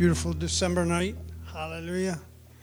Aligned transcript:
Beautiful 0.00 0.32
December 0.32 0.86
night. 0.86 1.14
Hallelujah. 1.52 2.18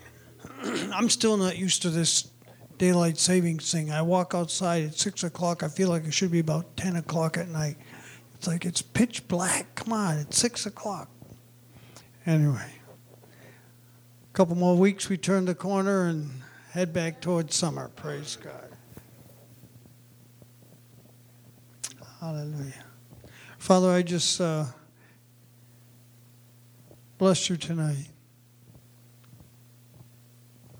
I'm 0.92 1.08
still 1.08 1.38
not 1.38 1.56
used 1.56 1.84
to 1.84 1.92
this 1.92 2.32
daylight 2.80 3.20
savings 3.20 3.72
thing. 3.72 3.92
I 3.92 4.02
walk 4.02 4.34
outside 4.34 4.86
at 4.86 4.96
six 4.96 5.24
o'clock. 5.24 5.62
I 5.62 5.68
feel 5.68 5.90
like 5.90 6.06
it 6.06 6.16
should 6.16 6.32
be 6.32 6.40
about 6.40 6.76
ten 6.76 6.96
o'clock 6.96 7.38
at 7.38 7.48
night. 7.48 7.78
It's 8.34 8.48
like 8.48 8.66
it's 8.66 8.82
pitch 8.82 9.28
black. 9.28 9.76
Come 9.76 9.94
on, 9.94 10.18
it's 10.18 10.36
six 10.36 10.66
o'clock. 10.66 11.12
Anyway, 12.26 12.72
a 13.24 14.34
couple 14.34 14.56
more 14.56 14.76
weeks, 14.76 15.08
we 15.08 15.16
turn 15.16 15.46
the 15.46 15.54
corner 15.54 16.08
and 16.08 16.42
head 16.72 16.92
back 16.92 17.22
towards 17.22 17.56
summer. 17.56 17.90
Praise 17.90 18.36
God. 18.36 18.70
Hallelujah. 22.20 22.84
Father, 23.60 23.92
I 23.92 24.02
just 24.02 24.42
uh, 24.42 24.66
bless 27.18 27.50
you 27.50 27.58
tonight. 27.58 28.08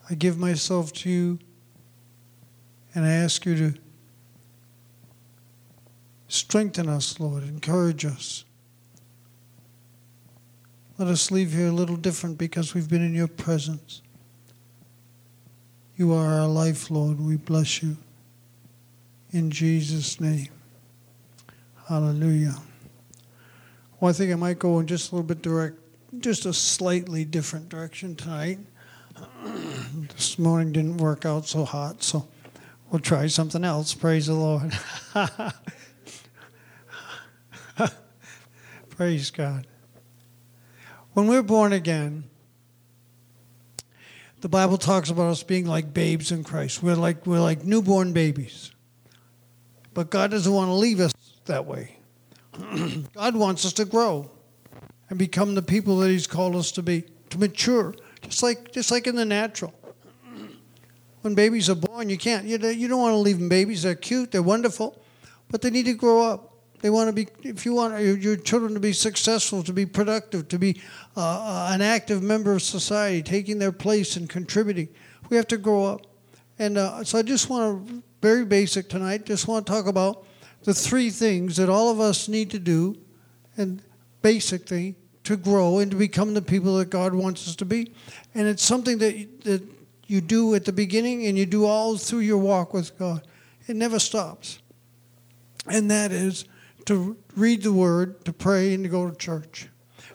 I 0.10 0.14
give 0.14 0.38
myself 0.38 0.94
to 0.94 1.10
you 1.10 1.40
and 2.96 3.06
I 3.06 3.12
ask 3.12 3.46
you 3.46 3.56
to 3.56 3.74
strengthen 6.28 6.88
us, 6.90 7.20
Lord, 7.20 7.44
encourage 7.44 8.06
us. 8.06 8.46
Let 10.98 11.10
us 11.10 11.30
leave 11.30 11.54
here 11.54 11.68
a 11.68 11.72
little 11.72 11.96
different 11.96 12.38
because 12.38 12.74
we've 12.74 12.90
been 12.90 13.04
in 13.04 13.14
your 13.14 13.28
presence. 13.28 14.02
You 15.96 16.14
are 16.14 16.26
our 16.26 16.48
life, 16.48 16.90
Lord. 16.90 17.20
We 17.20 17.38
bless 17.38 17.84
you. 17.84 17.98
In 19.32 19.52
Jesus' 19.52 20.20
name. 20.20 20.50
Hallelujah. 21.88 22.56
Well, 24.00 24.10
I 24.10 24.14
think 24.14 24.32
I 24.32 24.36
might 24.36 24.60
go 24.60 24.80
in 24.80 24.88
just 24.88 25.12
a 25.12 25.16
little 25.16 25.28
bit 25.28 25.42
direct, 25.42 25.78
just 26.22 26.46
a 26.46 26.54
slightly 26.54 27.26
different 27.26 27.70
direction 27.70 28.16
tonight. 28.16 28.60
this 30.16 30.38
morning 30.38 30.72
didn't 30.72 30.98
work 30.98 31.26
out 31.26 31.48
so 31.48 31.66
hot, 31.66 32.04
so 32.04 32.28
we'll 32.92 33.00
try 33.00 33.28
something 33.28 33.64
else. 33.64 33.94
Praise 33.94 34.28
the 34.28 34.34
Lord. 34.34 34.74
Praise 38.90 39.32
God. 39.32 39.68
When 41.14 41.28
we're 41.28 41.44
born 41.44 41.74
again, 41.74 42.26
the 44.42 44.50
Bible 44.50 44.78
talks 44.78 45.10
about 45.10 45.32
us 45.32 45.44
being 45.44 45.66
like 45.66 45.94
babes 45.94 46.32
in 46.32 46.44
Christ. 46.44 46.84
We're 46.84 46.96
like 46.96 47.26
we're 47.26 47.42
like 47.42 47.64
newborn 47.64 48.14
babies. 48.14 48.72
But 49.94 50.12
God 50.12 50.32
doesn't 50.32 50.52
want 50.52 50.70
to 50.70 50.74
leave 50.74 51.00
us 51.00 51.14
that 51.46 51.66
way. 51.66 51.98
God 53.16 53.36
wants 53.36 53.66
us 53.66 53.74
to 53.74 53.86
grow 53.86 54.30
and 55.10 55.18
become 55.18 55.56
the 55.56 55.62
people 55.62 55.98
that 56.00 56.10
He's 56.10 56.28
called 56.28 56.56
us 56.56 56.72
to 56.74 56.84
be, 56.84 57.04
to 57.30 57.38
mature, 57.38 57.96
just 58.22 58.44
like 58.44 58.72
just 58.72 58.92
like 58.92 59.08
in 59.08 59.16
the 59.16 59.26
natural. 59.26 59.74
When 61.22 61.36
babies 61.36 61.70
are 61.70 61.76
born, 61.76 62.10
you 62.10 62.18
can't 62.18 62.46
you, 62.46 62.58
you 62.58 62.88
don't 62.88 63.02
want 63.02 63.14
to 63.14 63.18
leave 63.18 63.40
them 63.40 63.50
babies. 63.50 63.84
They're 63.84 63.96
cute, 63.96 64.32
they're 64.32 64.42
wonderful, 64.42 65.02
but 65.50 65.62
they 65.62 65.70
need 65.70 65.86
to 65.86 65.94
grow 65.94 66.22
up. 66.22 66.54
They 66.80 66.92
want 66.92 67.08
to 67.08 67.14
be, 67.14 67.28
if 67.42 67.66
you 67.66 67.74
want 67.74 68.00
your, 68.00 68.36
children 68.36 68.76
to 68.76 68.80
be 68.80 68.94
successful, 68.94 69.64
to 69.64 69.74
be 69.74 69.86
productive, 69.86 70.48
to 70.50 70.60
be 70.60 70.80
uh, 71.16 71.22
uh, 71.22 71.70
an 71.72 71.82
active 71.82 72.22
member 72.22 72.54
of 72.54 72.62
society, 72.62 73.24
taking 73.24 73.58
their 73.58 73.72
place 73.72 74.16
and 74.16 74.30
contributing, 74.30 74.88
we 75.30 75.38
have 75.38 75.48
to 75.48 75.58
grow 75.58 75.86
up. 75.86 76.06
And 76.60 76.78
uh, 76.78 77.04
so 77.04 77.18
I 77.18 77.24
just 77.24 77.50
want 77.50 77.88
to, 77.88 78.04
very 78.22 78.46
basic 78.46 78.90
tonight, 78.90 79.26
just 79.26 79.48
want 79.48 79.66
to 79.66 79.72
talk 79.72 79.88
about 79.88 80.26
the 80.64 80.74
three 80.74 81.10
things 81.10 81.56
that 81.58 81.68
all 81.68 81.90
of 81.90 82.00
us 82.00 82.28
need 82.28 82.52
to 82.52 82.60
do, 82.60 82.96
and 83.58 83.82
basically 84.22 84.96
to 85.24 85.38
grow 85.38 85.80
and 85.80 85.92
to 85.92 85.98
become 85.98 86.34
the 86.34 86.42
people 86.42 86.78
that 86.78 86.90
God 86.90 87.14
wants 87.14 87.48
us 87.48 87.56
to 87.58 87.66
be. 87.66 87.94
And 88.34 88.48
it's 88.48 88.64
something 88.64 88.98
that, 89.00 89.42
that 89.44 89.64
you 90.08 90.22
do 90.22 90.56
at 90.56 90.66
the 90.66 90.72
beginning 90.72 91.26
and 91.26 91.38
you 91.38 91.46
do 91.46 91.66
all 91.66 91.98
through 91.98 92.20
your 92.20 92.38
walk 92.38 92.74
with 92.74 92.98
God. 92.98 93.22
It 93.68 93.76
never 93.76 94.00
stops. 94.00 94.60
And 95.68 95.92
that 95.92 96.12
is 96.12 96.46
to 96.86 97.18
read 97.36 97.64
the 97.64 97.74
word, 97.74 98.24
to 98.26 98.32
pray, 98.32 98.74
and 98.74 98.84
to 98.86 98.90
go 98.90 99.10
to 99.10 99.16
church. 99.16 99.68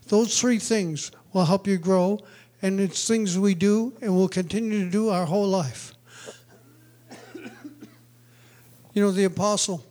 Those 0.08 0.40
three 0.40 0.58
things 0.58 1.10
will 1.32 1.44
help 1.44 1.66
you 1.66 1.76
grow, 1.76 2.18
and 2.62 2.80
it's 2.80 3.06
things 3.06 3.38
we 3.38 3.54
do 3.54 3.94
and 4.00 4.14
will 4.14 4.28
continue 4.28 4.84
to 4.84 4.90
do 4.90 5.10
our 5.10 5.26
whole 5.26 5.46
life. 5.46 5.92
you 8.94 9.02
know, 9.02 9.10
the 9.10 9.24
apostle 9.24 9.84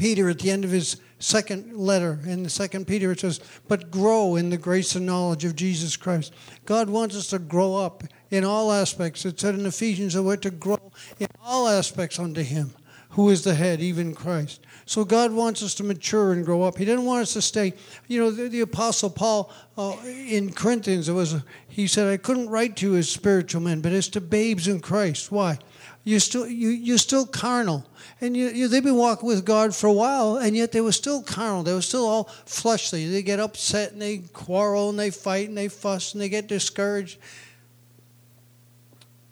Peter, 0.00 0.30
at 0.30 0.38
the 0.38 0.50
end 0.50 0.64
of 0.64 0.70
his 0.70 0.96
second 1.20 1.76
letter, 1.76 2.18
in 2.24 2.42
the 2.42 2.50
second 2.50 2.86
Peter, 2.86 3.12
it 3.12 3.20
says, 3.20 3.40
But 3.68 3.90
grow 3.90 4.36
in 4.36 4.50
the 4.50 4.56
grace 4.56 4.96
and 4.96 5.06
knowledge 5.06 5.44
of 5.44 5.54
Jesus 5.54 5.96
Christ. 5.96 6.34
God 6.66 6.90
wants 6.90 7.16
us 7.16 7.28
to 7.28 7.38
grow 7.38 7.76
up 7.76 8.02
in 8.30 8.44
all 8.44 8.72
aspects. 8.72 9.24
It 9.24 9.38
said 9.38 9.54
in 9.54 9.66
Ephesians 9.66 10.14
that 10.14 10.22
we're 10.22 10.36
to 10.38 10.50
grow 10.50 10.92
in 11.18 11.28
all 11.42 11.68
aspects 11.68 12.18
unto 12.18 12.42
Him 12.42 12.72
who 13.10 13.28
is 13.28 13.42
the 13.42 13.54
head, 13.54 13.80
even 13.80 14.14
Christ. 14.14 14.60
So 14.86 15.04
God 15.04 15.32
wants 15.32 15.62
us 15.62 15.74
to 15.76 15.84
mature 15.84 16.32
and 16.32 16.44
grow 16.44 16.62
up. 16.62 16.78
He 16.78 16.84
didn't 16.84 17.04
want 17.04 17.22
us 17.22 17.32
to 17.32 17.42
stay. 17.42 17.74
You 18.06 18.20
know, 18.20 18.30
the, 18.30 18.48
the 18.48 18.60
Apostle 18.60 19.10
Paul 19.10 19.52
uh, 19.76 19.96
in 20.04 20.52
Corinthians, 20.52 21.08
it 21.08 21.12
was 21.12 21.36
he 21.68 21.86
said, 21.86 22.08
"I 22.08 22.16
couldn't 22.16 22.48
write 22.48 22.76
to 22.76 22.90
you 22.90 22.96
as 22.96 23.08
spiritual 23.08 23.62
men, 23.62 23.80
but 23.80 23.92
as 23.92 24.08
to 24.10 24.20
babes 24.20 24.68
in 24.68 24.80
Christ." 24.80 25.32
Why? 25.32 25.58
You're 26.02 26.20
still 26.20 26.46
you, 26.46 26.70
you're 26.70 26.98
still 26.98 27.26
carnal, 27.26 27.86
and 28.20 28.34
you, 28.36 28.48
you, 28.48 28.68
they've 28.68 28.82
been 28.82 28.96
walking 28.96 29.26
with 29.26 29.44
God 29.44 29.74
for 29.74 29.86
a 29.86 29.92
while, 29.92 30.36
and 30.36 30.56
yet 30.56 30.72
they 30.72 30.80
were 30.80 30.92
still 30.92 31.22
carnal. 31.22 31.62
They 31.62 31.74
were 31.74 31.82
still 31.82 32.06
all 32.06 32.24
fleshly. 32.46 33.06
They 33.06 33.22
get 33.22 33.38
upset 33.38 33.92
and 33.92 34.00
they 34.00 34.18
quarrel 34.18 34.88
and 34.88 34.98
they 34.98 35.10
fight 35.10 35.48
and 35.48 35.58
they 35.58 35.68
fuss 35.68 36.14
and 36.14 36.20
they 36.22 36.30
get 36.30 36.46
discouraged, 36.46 37.18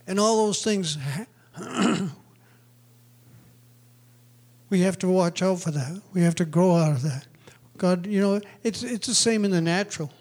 and 0.06 0.20
all 0.20 0.46
those 0.46 0.62
things 0.62 0.98
we 4.70 4.80
have 4.80 4.98
to 4.98 5.08
watch 5.08 5.42
out 5.42 5.60
for 5.60 5.70
that. 5.70 6.02
We 6.12 6.20
have 6.22 6.34
to 6.36 6.44
grow 6.44 6.76
out 6.76 6.92
of 6.92 7.02
that. 7.02 7.26
God, 7.78 8.06
you 8.06 8.20
know, 8.20 8.40
it's 8.62 8.82
it's 8.82 9.06
the 9.06 9.14
same 9.14 9.46
in 9.46 9.50
the 9.50 9.62
natural. 9.62 10.12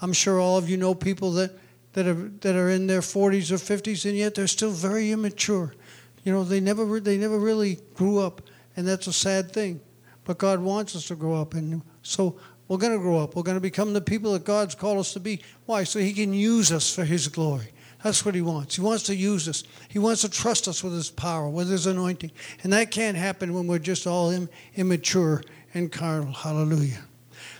I'm 0.00 0.12
sure 0.12 0.40
all 0.40 0.56
of 0.56 0.70
you 0.70 0.76
know 0.76 0.94
people 0.94 1.32
that 1.32 1.52
that 1.94 2.06
are 2.06 2.30
that 2.40 2.54
are 2.54 2.70
in 2.70 2.86
their 2.86 3.00
40s 3.00 3.50
or 3.50 3.56
50s 3.56 4.04
and 4.04 4.16
yet 4.16 4.34
they're 4.34 4.46
still 4.46 4.70
very 4.70 5.10
immature. 5.10 5.74
You 6.22 6.32
know, 6.32 6.44
they 6.44 6.60
never 6.60 7.00
they 7.00 7.16
never 7.16 7.38
really 7.38 7.80
grew 7.94 8.18
up, 8.18 8.42
and 8.76 8.86
that's 8.86 9.06
a 9.06 9.12
sad 9.12 9.50
thing. 9.52 9.80
But 10.24 10.38
God 10.38 10.60
wants 10.60 10.96
us 10.96 11.08
to 11.08 11.16
grow 11.16 11.34
up, 11.34 11.54
and 11.54 11.82
so 12.02 12.36
we're 12.68 12.78
going 12.78 12.92
to 12.94 12.98
grow 12.98 13.18
up. 13.18 13.36
We're 13.36 13.42
going 13.42 13.56
to 13.56 13.60
become 13.60 13.92
the 13.92 14.00
people 14.00 14.32
that 14.32 14.44
God's 14.44 14.74
called 14.74 14.98
us 14.98 15.12
to 15.12 15.20
be. 15.20 15.40
Why? 15.66 15.84
So 15.84 15.98
He 15.98 16.12
can 16.12 16.32
use 16.32 16.72
us 16.72 16.94
for 16.94 17.04
His 17.04 17.28
glory. 17.28 17.68
That's 18.02 18.22
what 18.22 18.34
he 18.34 18.42
wants. 18.42 18.76
He 18.76 18.82
wants 18.82 19.04
to 19.04 19.16
use 19.16 19.48
us. 19.48 19.64
He 19.88 19.98
wants 19.98 20.20
to 20.20 20.28
trust 20.28 20.68
us 20.68 20.84
with 20.84 20.92
his 20.92 21.08
power, 21.08 21.48
with 21.48 21.70
his 21.70 21.86
anointing. 21.86 22.32
And 22.62 22.70
that 22.74 22.90
can't 22.90 23.16
happen 23.16 23.54
when 23.54 23.66
we're 23.66 23.78
just 23.78 24.06
all 24.06 24.28
Im- 24.28 24.50
immature 24.74 25.42
and 25.72 25.90
carnal. 25.90 26.34
Hallelujah. 26.34 27.02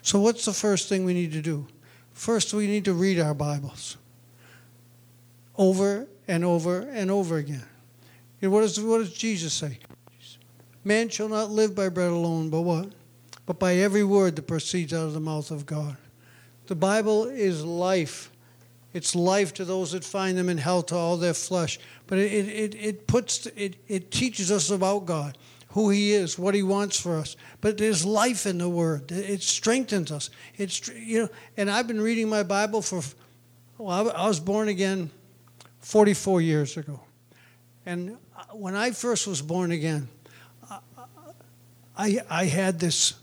So, 0.02 0.20
what's 0.20 0.44
the 0.44 0.52
first 0.52 0.90
thing 0.90 1.06
we 1.06 1.14
need 1.14 1.32
to 1.32 1.40
do? 1.40 1.66
First, 2.12 2.52
we 2.52 2.66
need 2.66 2.84
to 2.84 2.92
read 2.92 3.18
our 3.18 3.32
Bibles 3.32 3.96
over 5.56 6.06
and 6.26 6.44
over 6.44 6.80
and 6.80 7.10
over 7.10 7.36
again. 7.36 7.64
Know, 8.40 8.50
what, 8.50 8.64
is, 8.64 8.80
what 8.80 8.98
does 8.98 9.12
Jesus 9.12 9.52
say? 9.52 9.78
Man 10.84 11.08
shall 11.08 11.28
not 11.28 11.50
live 11.50 11.74
by 11.74 11.88
bread 11.88 12.10
alone, 12.10 12.50
but 12.50 12.62
what? 12.62 12.92
But 13.46 13.58
by 13.58 13.76
every 13.76 14.04
word 14.04 14.36
that 14.36 14.46
proceeds 14.46 14.92
out 14.92 15.06
of 15.06 15.14
the 15.14 15.20
mouth 15.20 15.50
of 15.50 15.64
God. 15.64 15.96
The 16.66 16.74
Bible 16.74 17.24
is 17.24 17.64
life 17.64 18.30
it's 18.94 19.16
life 19.16 19.52
to 19.54 19.64
those 19.64 19.90
that 19.90 20.04
find 20.04 20.38
them 20.38 20.48
in 20.48 20.56
hell 20.56 20.82
to 20.84 20.94
all 20.94 21.16
their 21.16 21.34
flesh. 21.34 21.80
But 22.06 22.18
it, 22.18 22.32
it, 22.32 22.74
it 22.76 23.06
puts 23.08 23.46
it, 23.46 23.74
it 23.88 24.12
teaches 24.12 24.52
us 24.52 24.70
about 24.70 25.04
God, 25.04 25.36
who 25.70 25.90
He 25.90 26.12
is, 26.12 26.38
what 26.38 26.54
He 26.54 26.62
wants 26.62 26.98
for 26.98 27.18
us. 27.18 27.36
But 27.60 27.76
there's 27.76 28.06
life 28.06 28.46
in 28.46 28.58
the 28.58 28.68
Word. 28.68 29.10
It 29.10 29.42
strengthens 29.42 30.12
us. 30.12 30.30
It's 30.56 30.86
you 30.88 31.22
know, 31.22 31.28
and 31.56 31.68
I've 31.68 31.88
been 31.88 32.00
reading 32.00 32.28
my 32.28 32.44
Bible 32.44 32.80
for. 32.80 33.02
Well, 33.76 34.12
I 34.16 34.28
was 34.28 34.38
born 34.38 34.68
again 34.68 35.10
44 35.84 36.40
years 36.40 36.78
ago, 36.78 36.98
and 37.84 38.16
uh, 38.36 38.44
when 38.54 38.74
I 38.74 38.90
first 38.90 39.26
was 39.26 39.42
born 39.42 39.70
again, 39.70 40.08
I 41.96 42.20
I 42.30 42.46
had 42.46 42.80
this. 42.80 43.14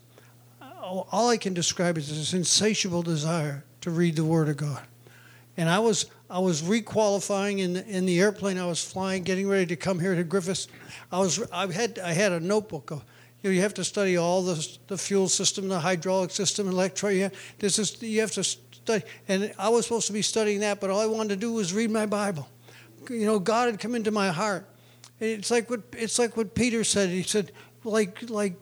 Uh, 0.61 0.65
all 1.11 1.29
I 1.29 1.37
can 1.37 1.55
describe 1.55 1.97
is 1.97 2.09
this 2.09 2.33
insatiable 2.33 3.01
desire 3.01 3.63
to 3.81 3.89
read 3.89 4.15
the 4.15 4.23
Word 4.23 4.47
of 4.47 4.57
God. 4.57 4.83
And 5.57 5.69
I 5.69 5.79
was 5.79 6.05
I 6.29 6.37
was 6.37 6.61
requalifying 6.61 7.59
in 7.59 7.73
the, 7.73 7.87
in 7.87 8.05
the 8.05 8.21
airplane 8.21 8.59
I 8.59 8.67
was 8.67 8.83
flying, 8.83 9.23
getting 9.23 9.49
ready 9.49 9.65
to 9.65 9.75
come 9.75 9.99
here 9.99 10.13
to 10.13 10.23
Griffiss. 10.23 10.67
I 11.11 11.17
was 11.17 11.41
I 11.51 11.65
had 11.71 11.97
I 11.97 12.13
had 12.13 12.31
a 12.31 12.39
notebook. 12.39 12.91
Of, 12.91 13.03
you, 13.41 13.49
know, 13.49 13.55
you 13.55 13.61
have 13.61 13.73
to 13.73 13.83
study 13.83 14.17
all 14.17 14.43
the 14.43 14.77
the 14.87 14.99
fuel 14.99 15.27
system, 15.29 15.67
the 15.67 15.79
hydraulic 15.79 16.29
system, 16.29 16.67
electric. 16.67 17.33
This 17.57 17.79
is 17.79 17.99
you 18.03 18.21
have 18.21 18.31
to 18.33 18.43
study. 18.83 19.03
And 19.27 19.53
I 19.57 19.69
was 19.69 19.85
supposed 19.85 20.07
to 20.07 20.13
be 20.13 20.21
studying 20.21 20.59
that, 20.61 20.79
but 20.79 20.89
all 20.89 20.99
I 20.99 21.05
wanted 21.05 21.29
to 21.29 21.35
do 21.35 21.53
was 21.53 21.73
read 21.73 21.91
my 21.91 22.05
Bible. 22.05 22.47
You 23.09 23.25
know, 23.25 23.39
God 23.39 23.67
had 23.67 23.79
come 23.79 23.95
into 23.95 24.11
my 24.11 24.29
heart. 24.29 24.65
It's 25.19 25.51
like 25.51 25.69
what 25.69 25.81
it's 25.93 26.17
like 26.17 26.35
what 26.35 26.55
Peter 26.55 26.83
said. 26.83 27.09
He 27.09 27.23
said, 27.23 27.51
like 27.83 28.29
like 28.29 28.55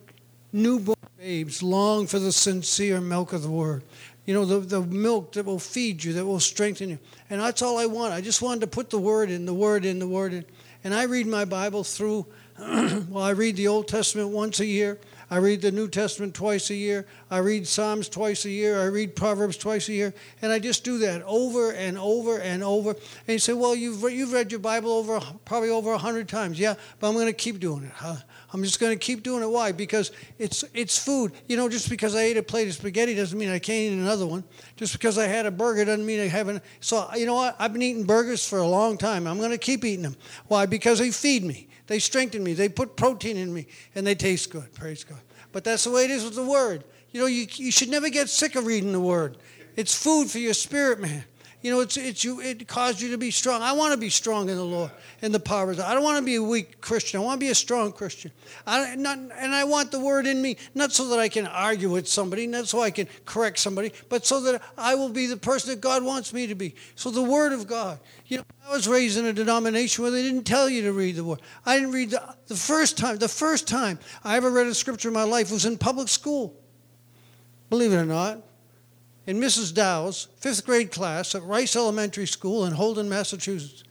newborn 0.52 0.98
babes 1.18 1.62
long 1.62 2.08
for 2.08 2.20
the 2.20 2.32
sincere 2.32 3.02
milk 3.02 3.34
of 3.34 3.44
the 3.44 3.50
word. 3.50 3.84
You 4.26 4.34
know, 4.34 4.46
the, 4.46 4.60
the 4.60 4.82
milk 4.82 5.34
that 5.34 5.46
will 5.46 5.60
feed 5.60 6.04
you, 6.04 6.14
that 6.14 6.26
will 6.26 6.40
strengthen 6.40 6.90
you. 6.90 7.00
And 7.30 7.42
that's 7.42 7.62
all 7.62 7.78
I 7.78 7.88
want. 7.88 8.14
I 8.14 8.22
just 8.22 8.42
wanted 8.42 8.62
to 8.62 8.68
put 8.68 8.90
the 8.90 9.00
word 9.00 9.32
in, 9.32 9.46
the 9.46 9.54
word 9.54 9.86
in, 9.86 10.00
the 10.00 10.08
word 10.08 10.34
in. 10.34 10.46
And 10.84 10.94
I 10.94 11.04
read 11.04 11.26
my 11.26 11.46
Bible 11.46 11.84
through, 11.84 12.28
well, 12.60 13.24
I 13.24 13.32
read 13.32 13.56
the 13.56 13.68
Old 13.68 13.88
Testament 13.88 14.30
once 14.30 14.60
a 14.60 14.66
year. 14.66 15.00
I 15.32 15.38
read 15.38 15.62
the 15.62 15.72
New 15.72 15.88
Testament 15.88 16.34
twice 16.34 16.70
a 16.72 16.76
year. 16.76 17.06
I 17.30 17.38
read 17.38 17.68
Psalms 17.68 18.10
twice 18.10 18.46
a 18.46 18.50
year. 18.50 18.82
I 18.82 18.86
read 18.86 19.16
Proverbs 19.16 19.58
twice 19.58 19.88
a 19.88 19.94
year. 19.94 20.14
And 20.42 20.52
I 20.52 20.58
just 20.58 20.84
do 20.84 20.98
that 21.00 21.22
over 21.24 21.72
and 21.72 21.98
over 22.00 22.40
and 22.40 22.64
over. 22.64 22.92
And 22.92 23.28
you 23.28 23.40
say, 23.40 23.54
well, 23.54 23.76
you've, 23.76 24.02
you've 24.12 24.34
read 24.34 24.52
your 24.52 24.60
Bible 24.60 24.92
over 24.92 25.20
probably 25.46 25.70
over 25.70 25.94
a 25.94 25.98
hundred 25.98 26.28
times. 26.28 26.60
Yeah, 26.60 26.74
but 27.00 27.10
I'm 27.10 27.14
going 27.14 27.28
to 27.28 27.34
keep 27.34 27.60
doing 27.60 27.84
it. 27.84 27.92
Huh? 27.92 28.16
I'm 28.52 28.64
just 28.64 28.80
going 28.80 28.98
to 28.98 29.00
keep 29.00 29.22
doing 29.22 29.44
it. 29.44 29.50
Why? 29.50 29.72
Because 29.72 30.12
it's 30.40 30.64
it's 30.74 30.98
food. 30.98 31.34
You 31.48 31.58
know, 31.58 31.70
just 31.70 31.90
because 31.90 32.16
I 32.16 32.22
ate 32.22 32.38
a 32.38 32.44
plate 32.44 32.68
of 32.68 32.74
spaghetti 32.74 33.14
doesn't 33.14 33.38
mean 33.38 33.50
I 33.50 33.60
can't 33.60 33.94
eat 33.94 33.94
another 33.94 34.26
one. 34.26 34.44
Just 34.76 34.94
because 34.94 35.20
I 35.20 35.28
had 35.28 35.46
a 35.46 35.52
burger 35.52 35.86
doesn't 35.86 36.06
mean 36.06 36.20
I 36.20 36.28
haven't. 36.28 36.64
So 36.80 37.08
you 37.16 37.28
know 37.28 37.36
what? 37.36 37.56
I've 37.60 37.74
been 37.74 37.84
eating 37.84 38.06
burgers 38.06 38.48
for 38.48 38.58
a 38.58 38.68
long 38.68 38.98
time. 38.98 39.28
I'm 39.28 39.38
going 39.38 39.52
to 39.52 39.60
keep 39.60 39.86
eating 39.86 40.02
them. 40.02 40.16
Why? 40.48 40.66
Because 40.66 40.98
they 40.98 41.12
feed 41.12 41.44
me. 41.44 41.69
They 41.90 41.98
strengthen 41.98 42.44
me. 42.44 42.54
They 42.54 42.70
put 42.70 42.96
protein 42.96 43.36
in 43.36 43.52
me, 43.52 43.66
and 43.96 44.06
they 44.06 44.14
taste 44.14 44.52
good. 44.52 44.72
Praise 44.76 45.04
God. 45.04 45.18
But 45.52 45.64
that's 45.64 45.86
the 45.86 45.90
way 45.90 46.06
it 46.06 46.12
is 46.12 46.24
with 46.24 46.36
the 46.36 46.46
Word. 46.46 46.84
You 47.12 47.22
know, 47.22 47.26
you, 47.26 47.48
you 47.56 47.72
should 47.72 47.90
never 47.90 48.10
get 48.10 48.30
sick 48.30 48.56
of 48.56 48.68
reading 48.68 48.92
the 48.92 49.00
Word. 49.00 49.38
It's 49.76 49.96
food 49.96 50.30
for 50.30 50.38
your 50.38 50.54
spirit, 50.54 51.00
man. 51.00 51.24
You 51.62 51.72
know, 51.72 51.82
it's, 51.82 51.98
it's 51.98 52.24
you, 52.24 52.40
it 52.40 52.70
caused 52.70 53.02
you 53.02 53.12
to 53.12 53.18
be 53.18 53.32
strong. 53.32 53.62
I 53.62 53.74
want 53.74 53.92
to 53.92 53.98
be 53.98 54.10
strong 54.10 54.48
in 54.48 54.56
the 54.56 54.64
Lord, 54.64 54.92
in 55.22 55.34
the 55.34 55.42
power 55.42 55.72
of 55.72 55.78
God. 55.78 55.92
I 55.92 55.94
don't 55.94 56.04
want 56.04 56.18
to 56.18 56.24
be 56.24 56.36
a 56.36 56.44
weak 56.44 56.80
Christian. 56.80 57.20
I 57.20 57.24
want 57.24 57.38
to 57.38 57.46
be 57.46 57.52
a 57.52 57.56
strong 57.56 57.92
Christian. 57.92 58.32
I, 58.66 58.96
not, 58.96 59.18
and 59.18 59.54
I 59.54 59.66
want 59.66 59.92
the 59.92 60.00
word 60.00 60.26
in 60.26 60.42
me, 60.42 60.56
not 60.74 60.94
so 60.94 61.10
that 61.10 61.20
I 61.20 61.28
can 61.28 61.46
argue 61.48 61.90
with 61.90 62.08
somebody, 62.08 62.48
not 62.48 62.70
so 62.70 62.82
I 62.82 62.92
can 62.92 63.10
correct 63.26 63.60
somebody, 63.60 63.92
but 64.08 64.26
so 64.26 64.40
that 64.42 64.62
I 64.78 64.96
will 64.96 65.10
be 65.10 65.26
the 65.26 65.36
person 65.36 65.72
that 65.72 65.82
God 65.82 66.02
wants 66.02 66.32
me 66.32 66.48
to 66.48 66.56
be. 66.56 66.76
So 66.96 67.12
the 67.12 67.22
word 67.22 67.52
of 67.52 67.68
God. 67.68 68.00
You 68.28 68.38
know, 68.38 68.44
I 68.66 68.72
was 68.72 68.88
raised 68.88 69.18
in 69.18 69.26
a 69.26 69.34
denomination 69.34 70.04
where 70.04 70.12
they 70.12 70.24
didn't 70.24 70.46
tell 70.46 70.70
you 70.70 70.84
to 70.84 70.94
read 70.94 71.18
the 71.18 71.26
word. 71.26 71.42
I 71.66 71.76
didn't 71.76 71.92
read 71.92 72.12
the, 72.12 72.36
the 72.48 72.56
first 72.56 72.98
time, 72.98 73.18
the 73.18 73.28
first 73.28 73.68
time 73.68 74.00
I 74.24 74.38
ever 74.38 74.50
read 74.50 74.68
a 74.68 74.74
scripture 74.74 75.10
in 75.10 75.14
my 75.14 75.24
life 75.24 75.52
was 75.52 75.66
in 75.66 75.78
public 75.78 76.08
school. 76.08 76.56
Believe 77.70 77.92
it 77.92 77.98
or 77.98 78.06
not 78.06 78.44
in 79.28 79.40
Mrs. 79.40 79.74
Dow's 79.74 80.28
fifth 80.38 80.66
grade 80.66 80.92
class 80.92 81.36
at 81.36 81.44
Rice 81.44 81.76
Elementary 81.76 82.26
School 82.26 82.66
in 82.66 82.74
Holden, 82.74 83.10
Massachusetts. 83.10 83.84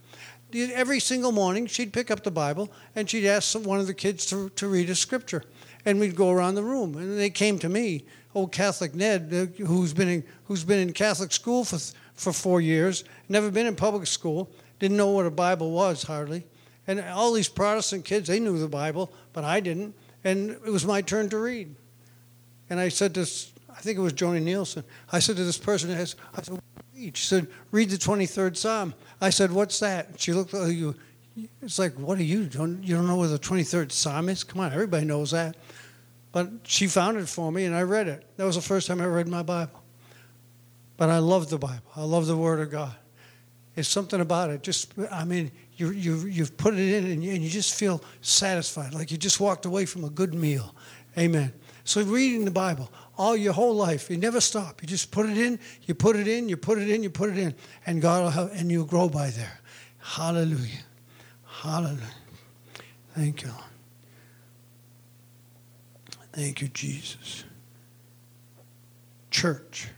Every 0.53 0.99
single 0.99 1.31
morning, 1.31 1.67
she'd 1.67 1.93
pick 1.93 2.09
up 2.09 2.23
the 2.23 2.31
Bible 2.31 2.71
and 2.95 3.09
she'd 3.09 3.27
ask 3.27 3.57
one 3.57 3.79
of 3.79 3.87
the 3.87 3.93
kids 3.93 4.25
to, 4.27 4.49
to 4.49 4.67
read 4.67 4.89
a 4.89 4.95
scripture. 4.95 5.43
And 5.85 5.99
we'd 5.99 6.15
go 6.15 6.31
around 6.31 6.55
the 6.55 6.63
room. 6.63 6.97
And 6.97 7.17
they 7.17 7.29
came 7.29 7.59
to 7.59 7.69
me, 7.69 8.05
old 8.33 8.51
Catholic 8.51 8.93
Ned, 8.93 9.33
uh, 9.33 9.63
who's 9.63 9.93
been 9.93 10.09
in, 10.09 10.23
who's 10.45 10.63
been 10.63 10.79
in 10.79 10.93
Catholic 10.93 11.31
school 11.31 11.63
for, 11.63 11.79
for 12.15 12.33
four 12.33 12.61
years, 12.61 13.03
never 13.29 13.49
been 13.51 13.67
in 13.67 13.75
public 13.75 14.07
school, 14.07 14.49
didn't 14.79 14.97
know 14.97 15.11
what 15.11 15.25
a 15.25 15.31
Bible 15.31 15.71
was 15.71 16.03
hardly. 16.03 16.45
And 16.87 16.99
all 16.99 17.31
these 17.33 17.49
Protestant 17.49 18.03
kids, 18.03 18.27
they 18.27 18.39
knew 18.39 18.57
the 18.57 18.67
Bible, 18.67 19.11
but 19.31 19.43
I 19.43 19.59
didn't. 19.59 19.93
And 20.23 20.51
it 20.51 20.71
was 20.71 20.85
my 20.85 21.01
turn 21.01 21.29
to 21.29 21.37
read. 21.37 21.75
And 22.69 22.79
I 22.79 22.89
said 22.89 23.13
to 23.13 23.25
I 23.79 23.81
think 23.81 23.97
it 23.97 24.01
was 24.01 24.11
Joni 24.11 24.41
Nielsen. 24.41 24.83
I 25.09 25.19
said 25.19 25.37
to 25.37 25.45
this 25.45 25.57
person, 25.57 25.89
I 25.91 26.03
said, 26.03 26.59
read. 26.93 27.15
She 27.15 27.25
said, 27.25 27.47
read 27.71 27.89
the 27.89 27.95
23rd 27.95 28.57
Psalm. 28.57 28.93
I 29.21 29.29
said, 29.29 29.53
what's 29.53 29.79
that? 29.79 30.19
She 30.19 30.33
looked 30.33 30.53
at 30.53 30.67
you. 30.67 30.95
It's 31.61 31.79
like, 31.79 31.93
what 31.93 32.19
are 32.19 32.23
you? 32.23 32.41
You 32.41 32.49
don't 32.49 33.07
know 33.07 33.15
where 33.15 33.29
the 33.29 33.39
23rd 33.39 33.93
Psalm 33.93 34.27
is? 34.27 34.43
Come 34.43 34.59
on, 34.59 34.73
everybody 34.73 35.05
knows 35.05 35.31
that. 35.31 35.55
But 36.33 36.49
she 36.63 36.87
found 36.87 37.15
it 37.17 37.29
for 37.29 37.53
me, 37.53 37.63
and 37.63 37.73
I 37.73 37.83
read 37.83 38.09
it. 38.09 38.25
That 38.35 38.43
was 38.43 38.57
the 38.57 38.61
first 38.61 38.85
time 38.85 38.99
I 38.99 39.05
read 39.05 39.29
my 39.29 39.43
Bible. 39.43 39.81
But 40.97 41.09
I 41.09 41.19
love 41.19 41.49
the 41.49 41.57
Bible. 41.57 41.89
I 41.95 42.03
love 42.03 42.27
the 42.27 42.35
Word 42.35 42.59
of 42.59 42.69
God. 42.69 42.93
It's 43.77 43.87
something 43.87 44.19
about 44.19 44.49
it. 44.49 44.61
Just, 44.61 44.91
I 45.09 45.23
mean, 45.23 45.53
you, 45.77 45.91
you, 45.91 46.17
you've 46.25 46.57
put 46.57 46.73
it 46.73 46.79
in, 46.81 47.09
and 47.09 47.23
you, 47.23 47.31
and 47.31 47.41
you 47.41 47.49
just 47.49 47.75
feel 47.75 48.03
satisfied, 48.19 48.93
like 48.93 49.09
you 49.09 49.17
just 49.17 49.39
walked 49.39 49.65
away 49.65 49.85
from 49.85 50.03
a 50.03 50.09
good 50.09 50.33
meal. 50.33 50.75
Amen. 51.17 51.53
So 51.85 52.03
reading 52.03 52.45
the 52.45 52.51
Bible 52.51 52.91
all 53.19 53.35
your 53.35 53.51
whole 53.51 53.75
life, 53.75 54.09
you 54.09 54.15
never 54.15 54.39
stop. 54.39 54.81
You 54.81 54.87
just 54.87 55.11
put 55.11 55.29
it 55.29 55.37
in, 55.37 55.59
you 55.83 55.93
put 55.93 56.15
it 56.15 56.25
in, 56.25 56.47
you 56.47 56.55
put 56.55 56.77
it 56.77 56.89
in, 56.89 57.03
you 57.03 57.09
put 57.09 57.29
it 57.29 57.37
in, 57.37 57.53
and 57.85 58.01
God 58.01 58.23
will 58.23 58.29
help, 58.29 58.51
and 58.53 58.71
you'll 58.71 58.85
grow 58.85 59.09
by 59.09 59.29
there. 59.29 59.59
Hallelujah. 59.99 60.85
Hallelujah. 61.45 61.99
Thank 63.13 63.43
you, 63.43 63.51
Thank 66.31 66.61
you, 66.61 66.69
Jesus. 66.69 67.43
Church. 69.31 69.89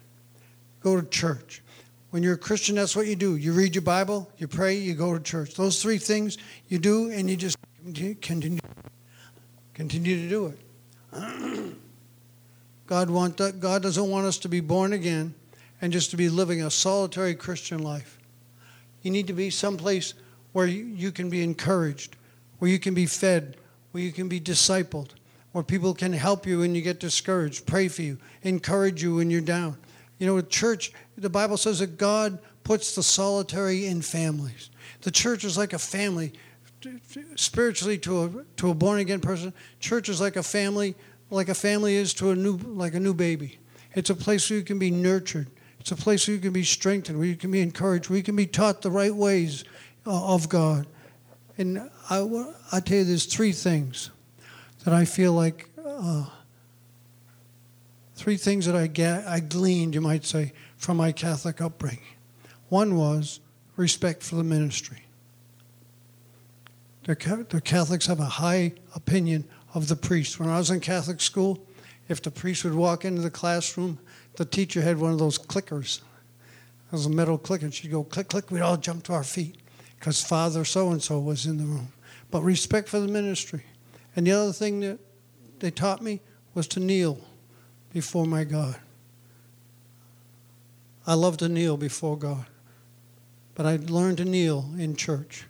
Go 0.82 1.00
to 1.00 1.08
church. 1.08 1.62
When 2.10 2.24
you're 2.24 2.34
a 2.34 2.40
Christian, 2.40 2.76
that's 2.76 2.96
what 2.96 3.06
you 3.06 3.16
do. 3.16 3.36
You 3.36 3.54
read 3.54 3.76
your 3.76 3.84
Bible, 3.84 4.32
you 4.40 4.48
pray, 4.48 4.74
you 4.76 4.96
go 4.96 5.16
to 5.16 5.24
church. 5.24 5.54
Those 5.54 5.80
three 5.80 6.00
things 6.00 6.40
you 6.70 6.80
do, 6.80 7.12
and 7.12 7.30
you 7.30 7.38
just 7.38 7.58
continue, 7.84 8.60
continue 9.76 10.24
to 10.24 10.30
do 10.30 10.56
it. 11.14 11.76
God, 12.92 13.10
want, 13.10 13.38
God 13.62 13.82
doesn't 13.82 14.10
want 14.10 14.26
us 14.26 14.38
to 14.40 14.50
be 14.50 14.60
born 14.60 14.92
again 14.92 15.34
and 15.82 15.94
just 15.94 16.12
to 16.12 16.18
be 16.18 16.28
living 16.28 16.62
a 16.62 16.70
solitary 16.70 17.36
Christian 17.36 17.82
life. 17.82 18.20
You 19.02 19.12
need 19.12 19.28
to 19.28 19.34
be 19.34 19.50
someplace 19.50 20.14
where 20.52 20.68
you, 20.68 20.84
you 20.88 21.14
can 21.14 21.30
be 21.30 21.42
encouraged, 21.42 22.18
where 22.60 22.70
you 22.70 22.80
can 22.80 22.94
be 22.94 23.06
fed, 23.06 23.56
where 23.92 24.04
you 24.04 24.12
can 24.12 24.28
be 24.28 24.42
discipled, 24.42 25.12
where 25.54 25.64
people 25.64 25.94
can 25.94 26.12
help 26.12 26.46
you 26.46 26.60
when 26.60 26.76
you 26.76 26.82
get 26.82 27.00
discouraged, 27.00 27.66
pray 27.66 27.88
for 27.88 28.02
you, 28.02 28.18
encourage 28.42 29.02
you 29.02 29.16
when 29.16 29.32
you're 29.32 29.40
down. 29.40 29.78
You 30.20 30.28
know, 30.28 30.42
church, 30.42 30.92
the 31.18 31.30
Bible 31.30 31.56
says 31.56 31.80
that 31.80 31.98
God 31.98 32.40
puts 32.66 32.94
the 32.94 33.04
solitary 33.04 33.86
in 33.86 34.02
families. 34.02 34.70
The 35.04 35.12
church 35.12 35.46
is 35.46 35.58
like 35.58 35.72
a 35.72 35.80
family 35.80 36.34
spiritually 37.36 37.98
to 38.00 38.24
a 38.24 38.30
to 38.58 38.72
a 38.72 38.74
born 38.74 39.00
again 39.00 39.22
person. 39.22 39.54
Church 39.80 40.10
is 40.10 40.20
like 40.20 40.36
a 40.36 40.44
family, 40.44 40.96
like 41.32 41.50
a 41.50 41.56
family 41.56 41.96
is 41.96 42.14
to 42.16 42.30
a 42.30 42.36
new 42.36 42.58
like 42.58 42.94
a 42.94 43.00
new 43.00 43.14
baby. 43.14 43.58
It's 43.94 44.10
a 44.10 44.16
place 44.16 44.50
where 44.50 44.60
you 44.60 44.66
can 44.66 44.80
be 44.80 44.92
nurtured. 44.92 45.48
It's 45.80 45.92
a 45.92 45.96
place 45.96 46.28
where 46.28 46.36
you 46.36 46.42
can 46.42 46.54
be 46.54 46.64
strengthened, 46.64 47.18
where 47.18 47.28
you 47.28 47.36
can 47.36 47.52
be 47.52 47.62
encouraged, 47.62 48.10
where 48.10 48.18
you 48.18 48.24
can 48.24 48.36
be 48.36 48.46
taught 48.46 48.84
the 48.84 48.92
right 48.92 49.14
ways 49.14 49.64
uh, 50.06 50.34
of 50.34 50.48
God. 50.48 50.86
And 51.58 51.90
I, 52.10 52.46
I 52.72 52.80
tell 52.80 53.00
you, 53.00 53.04
there's 53.04 53.26
three 53.26 53.52
things 53.52 54.12
that 54.84 54.94
I 54.94 55.06
feel 55.06 55.34
like, 55.34 55.70
uh, 55.84 56.26
three 58.16 58.38
things 58.38 58.68
that 58.68 58.76
I, 58.76 58.88
get, 58.88 59.26
I 59.26 59.40
gleaned, 59.40 59.96
you 59.96 60.02
might 60.02 60.24
say, 60.24 60.54
from 60.78 60.98
my 60.98 61.12
Catholic 61.12 61.62
upbringing. 61.62 62.00
One 62.70 62.96
was 62.96 63.40
respect 63.76 64.22
for 64.24 64.36
the 64.36 64.44
ministry. 64.44 65.06
The, 67.04 67.46
the 67.50 67.62
Catholics 67.62 68.06
have 68.06 68.20
a 68.20 68.26
high 68.26 68.74
opinion 68.96 69.46
of 69.74 69.88
the 69.88 69.96
priest. 69.96 70.40
When 70.40 70.50
I 70.50 70.58
was 70.58 70.70
in 70.70 70.80
Catholic 70.80 71.22
school, 71.22 71.60
if 72.08 72.22
the 72.22 72.32
priest 72.32 72.64
would 72.64 72.74
walk 72.74 73.06
into 73.06 73.22
the 73.22 73.32
classroom, 73.32 74.00
the 74.36 74.46
teacher 74.46 74.82
had 74.82 75.00
one 75.00 75.12
of 75.12 75.20
those 75.20 75.38
clickers. 75.38 76.00
It 76.00 76.92
was 76.92 77.06
a 77.06 77.10
metal 77.10 77.38
clicker. 77.38 77.66
And 77.66 77.74
she'd 77.74 77.92
go 77.92 78.04
click, 78.04 78.28
click. 78.28 78.52
We'd 78.52 78.62
all 78.62 78.78
jump 78.78 79.04
to 79.06 79.14
our 79.14 79.24
feet 79.24 79.58
because 79.98 80.22
Father 80.22 80.66
so 80.66 80.92
and 80.92 81.02
so 81.02 81.20
was 81.20 81.46
in 81.46 81.58
the 81.58 81.64
room. 81.64 81.94
But 82.32 82.42
respect 82.42 82.90
for 82.90 83.00
the 83.00 83.08
ministry. 83.08 83.64
And 84.16 84.28
the 84.28 84.32
other 84.32 84.52
thing 84.52 84.82
that 84.82 85.00
they 85.60 85.72
taught 85.72 86.02
me 86.02 86.20
was 86.54 86.68
to 86.70 86.80
kneel 86.80 87.20
before 87.94 88.26
my 88.26 88.44
God. 88.44 88.76
I 91.08 91.14
love 91.14 91.38
to 91.38 91.50
kneel 91.50 91.78
before 91.78 92.18
God, 92.18 92.46
but 93.56 93.66
I 93.66 93.78
learned 93.78 94.18
to 94.18 94.26
kneel 94.26 94.70
in 94.78 94.96
church. 94.96 95.46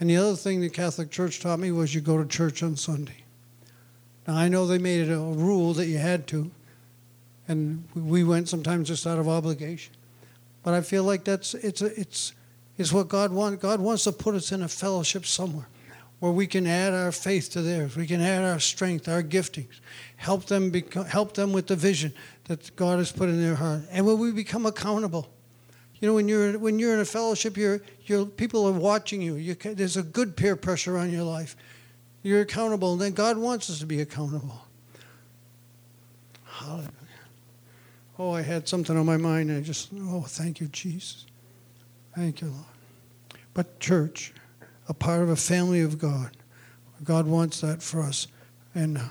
And 0.00 0.10
the 0.10 0.16
other 0.16 0.36
thing 0.36 0.60
the 0.60 0.68
Catholic 0.68 1.10
Church 1.10 1.40
taught 1.40 1.58
me 1.58 1.70
was 1.70 1.94
you 1.94 2.00
go 2.00 2.20
to 2.20 2.28
church 2.28 2.62
on 2.62 2.76
Sunday. 2.76 3.24
Now, 4.26 4.36
I 4.36 4.48
know 4.48 4.66
they 4.66 4.78
made 4.78 5.08
it 5.08 5.12
a 5.12 5.18
rule 5.18 5.72
that 5.74 5.86
you 5.86 5.98
had 5.98 6.26
to, 6.28 6.50
and 7.46 7.84
we 7.94 8.24
went 8.24 8.48
sometimes 8.48 8.88
just 8.88 9.06
out 9.06 9.18
of 9.18 9.28
obligation. 9.28 9.94
But 10.62 10.74
I 10.74 10.80
feel 10.80 11.04
like 11.04 11.24
that's 11.24 11.54
it's 11.54 11.80
a, 11.80 11.98
it's 11.98 12.32
it's 12.76 12.92
what 12.92 13.08
God 13.08 13.32
wants. 13.32 13.62
God 13.62 13.80
wants 13.80 14.04
to 14.04 14.12
put 14.12 14.34
us 14.34 14.50
in 14.50 14.62
a 14.62 14.68
fellowship 14.68 15.24
somewhere, 15.26 15.68
where 16.18 16.32
we 16.32 16.48
can 16.48 16.66
add 16.66 16.92
our 16.92 17.12
faith 17.12 17.50
to 17.50 17.62
theirs. 17.62 17.96
We 17.96 18.06
can 18.06 18.20
add 18.20 18.42
our 18.42 18.58
strength, 18.58 19.08
our 19.08 19.22
giftings, 19.22 19.80
help 20.16 20.46
them 20.46 20.70
become, 20.70 21.04
help 21.04 21.34
them 21.34 21.52
with 21.52 21.68
the 21.68 21.76
vision 21.76 22.12
that 22.44 22.74
God 22.74 22.98
has 22.98 23.12
put 23.12 23.28
in 23.28 23.40
their 23.40 23.54
heart, 23.54 23.82
and 23.90 24.04
when 24.04 24.18
we 24.18 24.32
become 24.32 24.66
accountable. 24.66 25.28
You 26.00 26.08
know, 26.08 26.14
when 26.14 26.28
you're 26.28 26.58
when 26.58 26.78
you're 26.78 26.94
in 26.94 27.00
a 27.00 27.06
fellowship, 27.06 27.56
you're, 27.56 27.80
you're 28.04 28.26
people 28.26 28.66
are 28.66 28.72
watching 28.72 29.22
you. 29.22 29.36
you 29.36 29.54
can, 29.54 29.76
there's 29.76 29.96
a 29.96 30.02
good 30.02 30.36
peer 30.36 30.56
pressure 30.56 30.98
on 30.98 31.10
your 31.10 31.22
life. 31.22 31.56
You're 32.26 32.40
accountable, 32.40 32.94
and 32.94 33.00
then 33.00 33.12
God 33.12 33.38
wants 33.38 33.70
us 33.70 33.78
to 33.78 33.86
be 33.86 34.00
accountable. 34.00 34.60
Hallelujah. 36.44 36.90
Oh, 38.18 38.32
I 38.32 38.42
had 38.42 38.66
something 38.66 38.96
on 38.96 39.06
my 39.06 39.16
mind, 39.16 39.48
and 39.48 39.60
I 39.60 39.62
just 39.62 39.90
oh, 39.96 40.22
thank 40.22 40.58
you, 40.58 40.66
Jesus. 40.66 41.24
Thank 42.16 42.40
you, 42.40 42.48
Lord. 42.48 42.64
But 43.54 43.78
church, 43.78 44.32
a 44.88 44.92
part 44.92 45.22
of 45.22 45.28
a 45.28 45.36
family 45.36 45.82
of 45.82 46.00
God. 46.00 46.36
God 47.04 47.28
wants 47.28 47.60
that 47.60 47.80
for 47.80 48.02
us. 48.02 48.26
And 48.74 48.98
uh, 48.98 49.02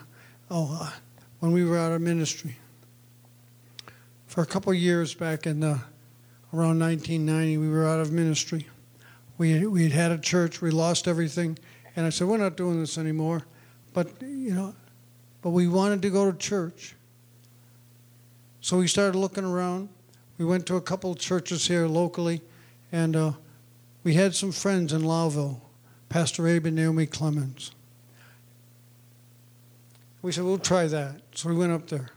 oh, 0.52 0.78
uh, 0.82 0.92
when 1.40 1.54
we 1.54 1.64
were 1.64 1.78
out 1.78 1.94
of 1.94 2.02
ministry, 2.02 2.58
for 4.28 4.42
a 4.42 4.46
couple 4.46 4.74
years 4.74 5.14
back 5.14 5.48
in 5.48 5.62
the, 5.62 5.80
around 6.54 6.80
1990, 6.80 7.60
we 7.60 7.70
were 7.70 7.88
out 7.88 8.02
of 8.02 8.12
ministry. 8.12 8.68
We 9.38 9.66
we 9.68 9.84
had 9.84 9.94
had 9.94 10.12
a 10.12 10.18
church, 10.18 10.62
we 10.62 10.70
lost 10.70 11.08
everything, 11.08 11.58
and 11.96 12.06
I 12.06 12.10
said, 12.10 12.28
"We're 12.28 12.38
not 12.38 12.58
doing 12.58 12.80
this 12.80 12.98
anymore." 12.98 13.46
But 13.94 14.22
you 14.22 14.54
know, 14.54 14.76
but 15.42 15.52
we 15.52 15.68
wanted 15.68 16.02
to 16.02 16.10
go 16.10 16.30
to 16.30 16.38
church. 16.38 16.96
So 18.62 18.78
we 18.78 18.88
started 18.88 19.18
looking 19.18 19.46
around. 19.46 19.90
We 20.38 20.46
went 20.46 20.66
to 20.68 20.76
a 20.76 20.82
couple 20.82 21.12
of 21.12 21.20
churches 21.20 21.68
here 21.68 21.88
locally, 21.88 22.42
and 22.92 23.16
uh, 23.16 23.32
we 24.04 24.14
had 24.14 24.36
some 24.36 24.52
friends 24.52 24.94
in 24.94 25.02
Lowville, 25.02 25.62
Pastor 26.10 26.48
Abe 26.48 26.68
and 26.68 26.76
Naomi 26.76 27.06
Clemens. 27.06 27.72
We 30.22 30.32
said, 30.32 30.44
we'll 30.44 30.58
try 30.58 30.88
that. 30.88 31.22
So 31.36 31.50
we 31.50 31.56
went 31.56 31.72
up 31.72 31.88
there. 31.88 32.10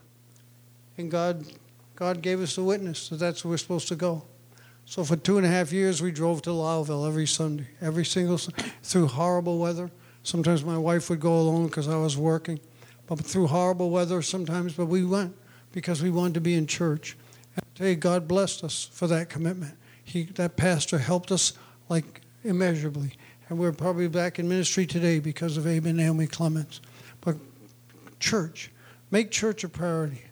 And 0.97 1.11
God, 1.11 1.45
God 1.95 2.21
gave 2.21 2.41
us 2.41 2.55
the 2.55 2.63
witness 2.63 3.09
that 3.09 3.17
that's 3.17 3.45
where 3.45 3.51
we're 3.51 3.57
supposed 3.57 3.87
to 3.89 3.95
go. 3.95 4.23
So 4.89 5.03
for 5.03 5.15
two 5.15 5.37
and 5.37 5.45
a 5.45 5.49
half 5.49 5.71
years, 5.71 6.01
we 6.01 6.09
drove 6.09 6.41
to 6.41 6.49
Lowville 6.49 7.07
every 7.07 7.27
Sunday, 7.27 7.67
every 7.79 8.03
single 8.03 8.39
through 8.81 9.05
horrible 9.05 9.59
weather. 9.59 9.91
Sometimes 10.23 10.65
my 10.65 10.79
wife 10.79 11.11
would 11.11 11.19
go 11.19 11.39
alone 11.39 11.67
because 11.67 11.87
I 11.87 11.95
was 11.97 12.17
working, 12.17 12.59
but 13.05 13.19
through 13.19 13.45
horrible 13.45 13.91
weather 13.91 14.23
sometimes. 14.23 14.73
But 14.73 14.87
we 14.87 15.05
went 15.05 15.35
because 15.71 16.01
we 16.01 16.09
wanted 16.09 16.33
to 16.33 16.41
be 16.41 16.55
in 16.55 16.65
church. 16.65 17.15
And 17.55 17.63
I 17.63 17.77
tell 17.77 17.87
you, 17.87 17.97
God 17.97 18.27
blessed 18.27 18.63
us 18.63 18.89
for 18.91 19.05
that 19.05 19.29
commitment. 19.29 19.75
He, 20.03 20.23
that 20.23 20.57
pastor 20.57 20.97
helped 20.97 21.31
us 21.31 21.53
like 21.87 22.21
immeasurably, 22.43 23.13
and 23.47 23.59
we're 23.59 23.71
probably 23.71 24.07
back 24.07 24.39
in 24.39 24.49
ministry 24.49 24.87
today 24.87 25.19
because 25.19 25.55
of 25.55 25.67
Abe 25.67 25.85
and 25.85 25.97
Naomi 25.97 26.25
Clements. 26.25 26.81
But 27.21 27.35
church, 28.19 28.71
make 29.11 29.29
church 29.29 29.63
a 29.63 29.69
priority. 29.69 30.23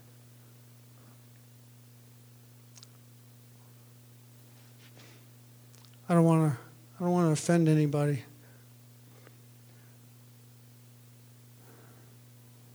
I 6.10 6.14
don't 6.14 6.24
want 6.24 6.52
to. 6.52 6.60
I 7.00 7.04
don't 7.04 7.12
want 7.12 7.28
to 7.28 7.32
offend 7.34 7.70
anybody. 7.70 8.24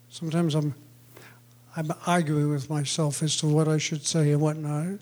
Sometimes 0.09 0.55
I'm, 0.55 0.75
I'm 1.77 1.91
arguing 2.07 2.51
with 2.51 2.71
myself 2.71 3.23
as 3.23 3.37
to 3.39 3.49
what 3.49 3.67
I 3.67 3.79
should 3.79 4.07
say 4.07 4.31
and 4.31 4.41
what 4.41 4.57
not. 4.57 5.01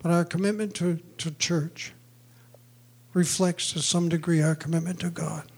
But 0.00 0.12
our 0.12 0.24
commitment 0.24 0.74
to, 0.76 1.00
to 1.18 1.32
church 1.32 1.92
reflects 3.14 3.72
to 3.72 3.80
some 3.80 4.08
degree 4.08 4.42
our 4.42 4.54
commitment 4.54 5.00
to 5.00 5.10
God. 5.10 5.50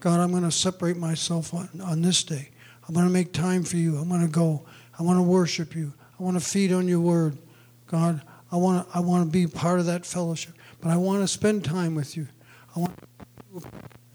God, 0.00 0.20
I'm 0.20 0.32
going 0.32 0.42
to 0.42 0.50
separate 0.50 0.96
myself 0.96 1.54
on, 1.54 1.68
on 1.82 2.02
this 2.02 2.22
day. 2.22 2.50
I'm 2.86 2.94
going 2.94 3.06
to 3.06 3.12
make 3.12 3.32
time 3.32 3.62
for 3.62 3.76
you. 3.76 3.96
I'm 3.96 4.08
going 4.08 4.20
to 4.20 4.28
go. 4.28 4.66
I 4.98 5.04
want 5.04 5.18
to 5.18 5.22
worship 5.22 5.74
you. 5.74 5.92
I 6.18 6.22
want 6.22 6.38
to 6.38 6.44
feed 6.44 6.72
on 6.72 6.86
your 6.88 7.00
word. 7.00 7.38
God, 7.86 8.20
I 8.50 8.56
want 8.56 8.88
to, 8.88 8.96
I 8.96 9.00
want 9.00 9.24
to 9.24 9.30
be 9.30 9.46
part 9.46 9.80
of 9.80 9.86
that 9.86 10.06
fellowship, 10.06 10.54
but 10.80 10.90
I 10.90 10.96
want 10.96 11.22
to 11.22 11.28
spend 11.28 11.64
time 11.64 11.94
with 11.94 12.16
you. 12.16 12.28
I 12.74 12.80
want, 12.80 12.98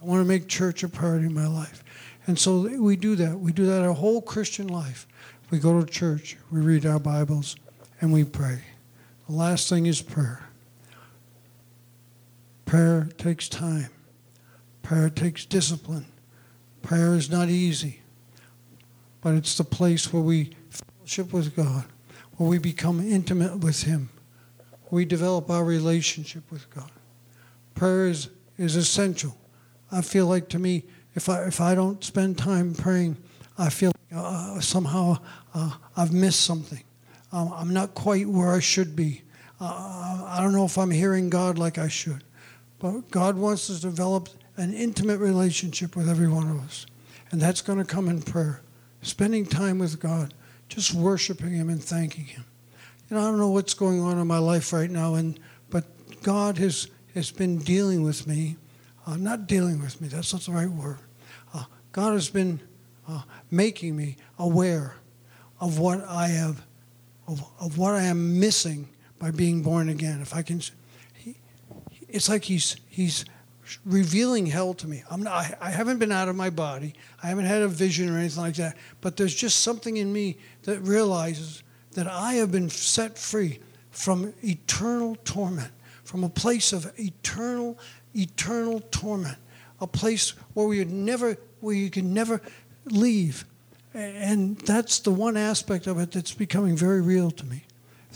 I 0.01 0.05
want 0.05 0.21
to 0.21 0.25
make 0.25 0.47
church 0.47 0.83
a 0.83 0.89
priority 0.89 1.25
in 1.25 1.33
my 1.33 1.47
life. 1.47 1.83
And 2.27 2.37
so 2.39 2.61
we 2.61 2.95
do 2.95 3.15
that. 3.17 3.39
We 3.39 3.51
do 3.51 3.65
that 3.65 3.81
our 3.81 3.93
whole 3.93 4.21
Christian 4.21 4.67
life. 4.67 5.07
We 5.49 5.59
go 5.59 5.81
to 5.81 5.85
church, 5.85 6.37
we 6.49 6.61
read 6.61 6.85
our 6.85 6.99
Bibles, 6.99 7.57
and 7.99 8.13
we 8.13 8.23
pray. 8.23 8.59
The 9.27 9.33
last 9.33 9.67
thing 9.67 9.85
is 9.85 10.01
prayer. 10.01 10.43
Prayer 12.65 13.09
takes 13.17 13.49
time. 13.49 13.89
Prayer 14.81 15.09
takes 15.09 15.45
discipline. 15.45 16.05
Prayer 16.81 17.15
is 17.15 17.29
not 17.29 17.49
easy, 17.49 17.99
but 19.19 19.35
it's 19.35 19.57
the 19.57 19.63
place 19.63 20.13
where 20.13 20.23
we 20.23 20.55
fellowship 20.69 21.33
with 21.33 21.55
God, 21.55 21.83
where 22.37 22.49
we 22.49 22.57
become 22.57 23.01
intimate 23.01 23.59
with 23.59 23.83
Him 23.83 24.09
we 24.91 25.05
develop 25.05 25.49
our 25.49 25.63
relationship 25.63 26.43
with 26.51 26.69
God. 26.69 26.91
Prayer 27.73 28.07
is, 28.07 28.29
is 28.57 28.75
essential. 28.75 29.35
I 29.91 30.01
feel 30.01 30.27
like 30.27 30.49
to 30.49 30.59
me, 30.59 30.83
if 31.15 31.29
I, 31.29 31.43
if 31.45 31.59
I 31.61 31.73
don't 31.73 32.03
spend 32.03 32.37
time 32.37 32.75
praying, 32.75 33.17
I 33.57 33.69
feel 33.69 33.93
like 34.11 34.19
uh, 34.21 34.59
somehow 34.59 35.17
uh, 35.55 35.71
I've 35.95 36.13
missed 36.13 36.41
something. 36.41 36.83
Um, 37.31 37.53
I'm 37.55 37.73
not 37.73 37.93
quite 37.95 38.27
where 38.27 38.51
I 38.51 38.59
should 38.59 38.95
be. 38.95 39.21
Uh, 39.59 40.25
I 40.27 40.39
don't 40.41 40.53
know 40.53 40.65
if 40.65 40.77
I'm 40.77 40.91
hearing 40.91 41.29
God 41.29 41.57
like 41.57 41.77
I 41.77 41.87
should. 41.87 42.23
But 42.79 43.09
God 43.11 43.37
wants 43.37 43.69
us 43.69 43.79
to 43.81 43.87
develop 43.89 44.29
an 44.57 44.73
intimate 44.73 45.19
relationship 45.19 45.95
with 45.95 46.09
every 46.09 46.27
one 46.27 46.49
of 46.49 46.59
us. 46.61 46.85
And 47.31 47.41
that's 47.41 47.61
going 47.61 47.79
to 47.79 47.85
come 47.85 48.09
in 48.09 48.21
prayer. 48.21 48.61
Spending 49.01 49.45
time 49.45 49.79
with 49.79 49.99
God, 49.99 50.33
just 50.67 50.93
worshiping 50.93 51.53
Him 51.53 51.69
and 51.69 51.81
thanking 51.81 52.25
Him 52.25 52.43
you 53.11 53.17
know, 53.17 53.23
I 53.23 53.25
don't 53.25 53.39
know 53.39 53.49
what's 53.49 53.73
going 53.73 53.99
on 53.99 54.17
in 54.19 54.25
my 54.25 54.37
life 54.37 54.71
right 54.71 54.89
now, 54.89 55.15
and 55.15 55.37
but 55.69 55.83
God 56.23 56.57
has 56.59 56.87
has 57.13 57.29
been 57.29 57.57
dealing 57.57 58.03
with 58.03 58.25
me, 58.25 58.55
uh, 59.05 59.17
not 59.17 59.47
dealing 59.47 59.81
with 59.81 59.99
me. 59.99 60.07
That's 60.07 60.31
not 60.31 60.43
the 60.43 60.53
right 60.53 60.69
word. 60.69 60.97
Uh, 61.53 61.65
God 61.91 62.13
has 62.13 62.29
been 62.29 62.61
uh, 63.09 63.23
making 63.51 63.97
me 63.97 64.15
aware 64.39 64.95
of 65.59 65.77
what 65.77 66.05
I 66.07 66.27
have, 66.27 66.65
of, 67.27 67.43
of 67.59 67.77
what 67.77 67.95
I 67.95 68.03
am 68.03 68.39
missing 68.39 68.87
by 69.19 69.31
being 69.31 69.61
born 69.61 69.89
again. 69.89 70.21
If 70.21 70.33
I 70.33 70.41
can, 70.41 70.61
he, 71.13 71.35
it's 72.07 72.29
like 72.29 72.45
he's 72.45 72.77
he's 72.87 73.25
revealing 73.85 74.45
hell 74.45 74.73
to 74.75 74.87
me. 74.87 75.03
I'm 75.11 75.23
not, 75.23 75.33
I, 75.33 75.57
I 75.59 75.69
haven't 75.69 75.97
been 75.99 76.13
out 76.13 76.29
of 76.29 76.37
my 76.37 76.49
body. 76.49 76.93
I 77.21 77.27
haven't 77.27 77.45
had 77.45 77.61
a 77.61 77.67
vision 77.67 78.09
or 78.09 78.17
anything 78.17 78.41
like 78.41 78.55
that. 78.55 78.77
But 79.01 79.17
there's 79.17 79.35
just 79.35 79.59
something 79.59 79.97
in 79.97 80.13
me 80.13 80.37
that 80.63 80.79
realizes 80.79 81.63
that 81.93 82.07
I 82.07 82.33
have 82.33 82.51
been 82.51 82.69
set 82.69 83.17
free 83.17 83.59
from 83.91 84.33
eternal 84.43 85.15
torment, 85.25 85.71
from 86.03 86.23
a 86.23 86.29
place 86.29 86.73
of 86.73 86.91
eternal, 86.99 87.77
eternal 88.15 88.79
torment, 88.91 89.37
a 89.79 89.87
place 89.87 90.31
where 90.53 90.67
we 90.67 90.83
never, 90.85 91.37
where 91.59 91.75
you 91.75 91.89
can 91.89 92.13
never 92.13 92.41
leave. 92.85 93.45
And 93.93 94.57
that's 94.59 94.99
the 94.99 95.11
one 95.11 95.35
aspect 95.35 95.87
of 95.87 95.99
it 95.99 96.11
that's 96.11 96.33
becoming 96.33 96.75
very 96.75 97.01
real 97.01 97.31
to 97.31 97.45
me. 97.45 97.63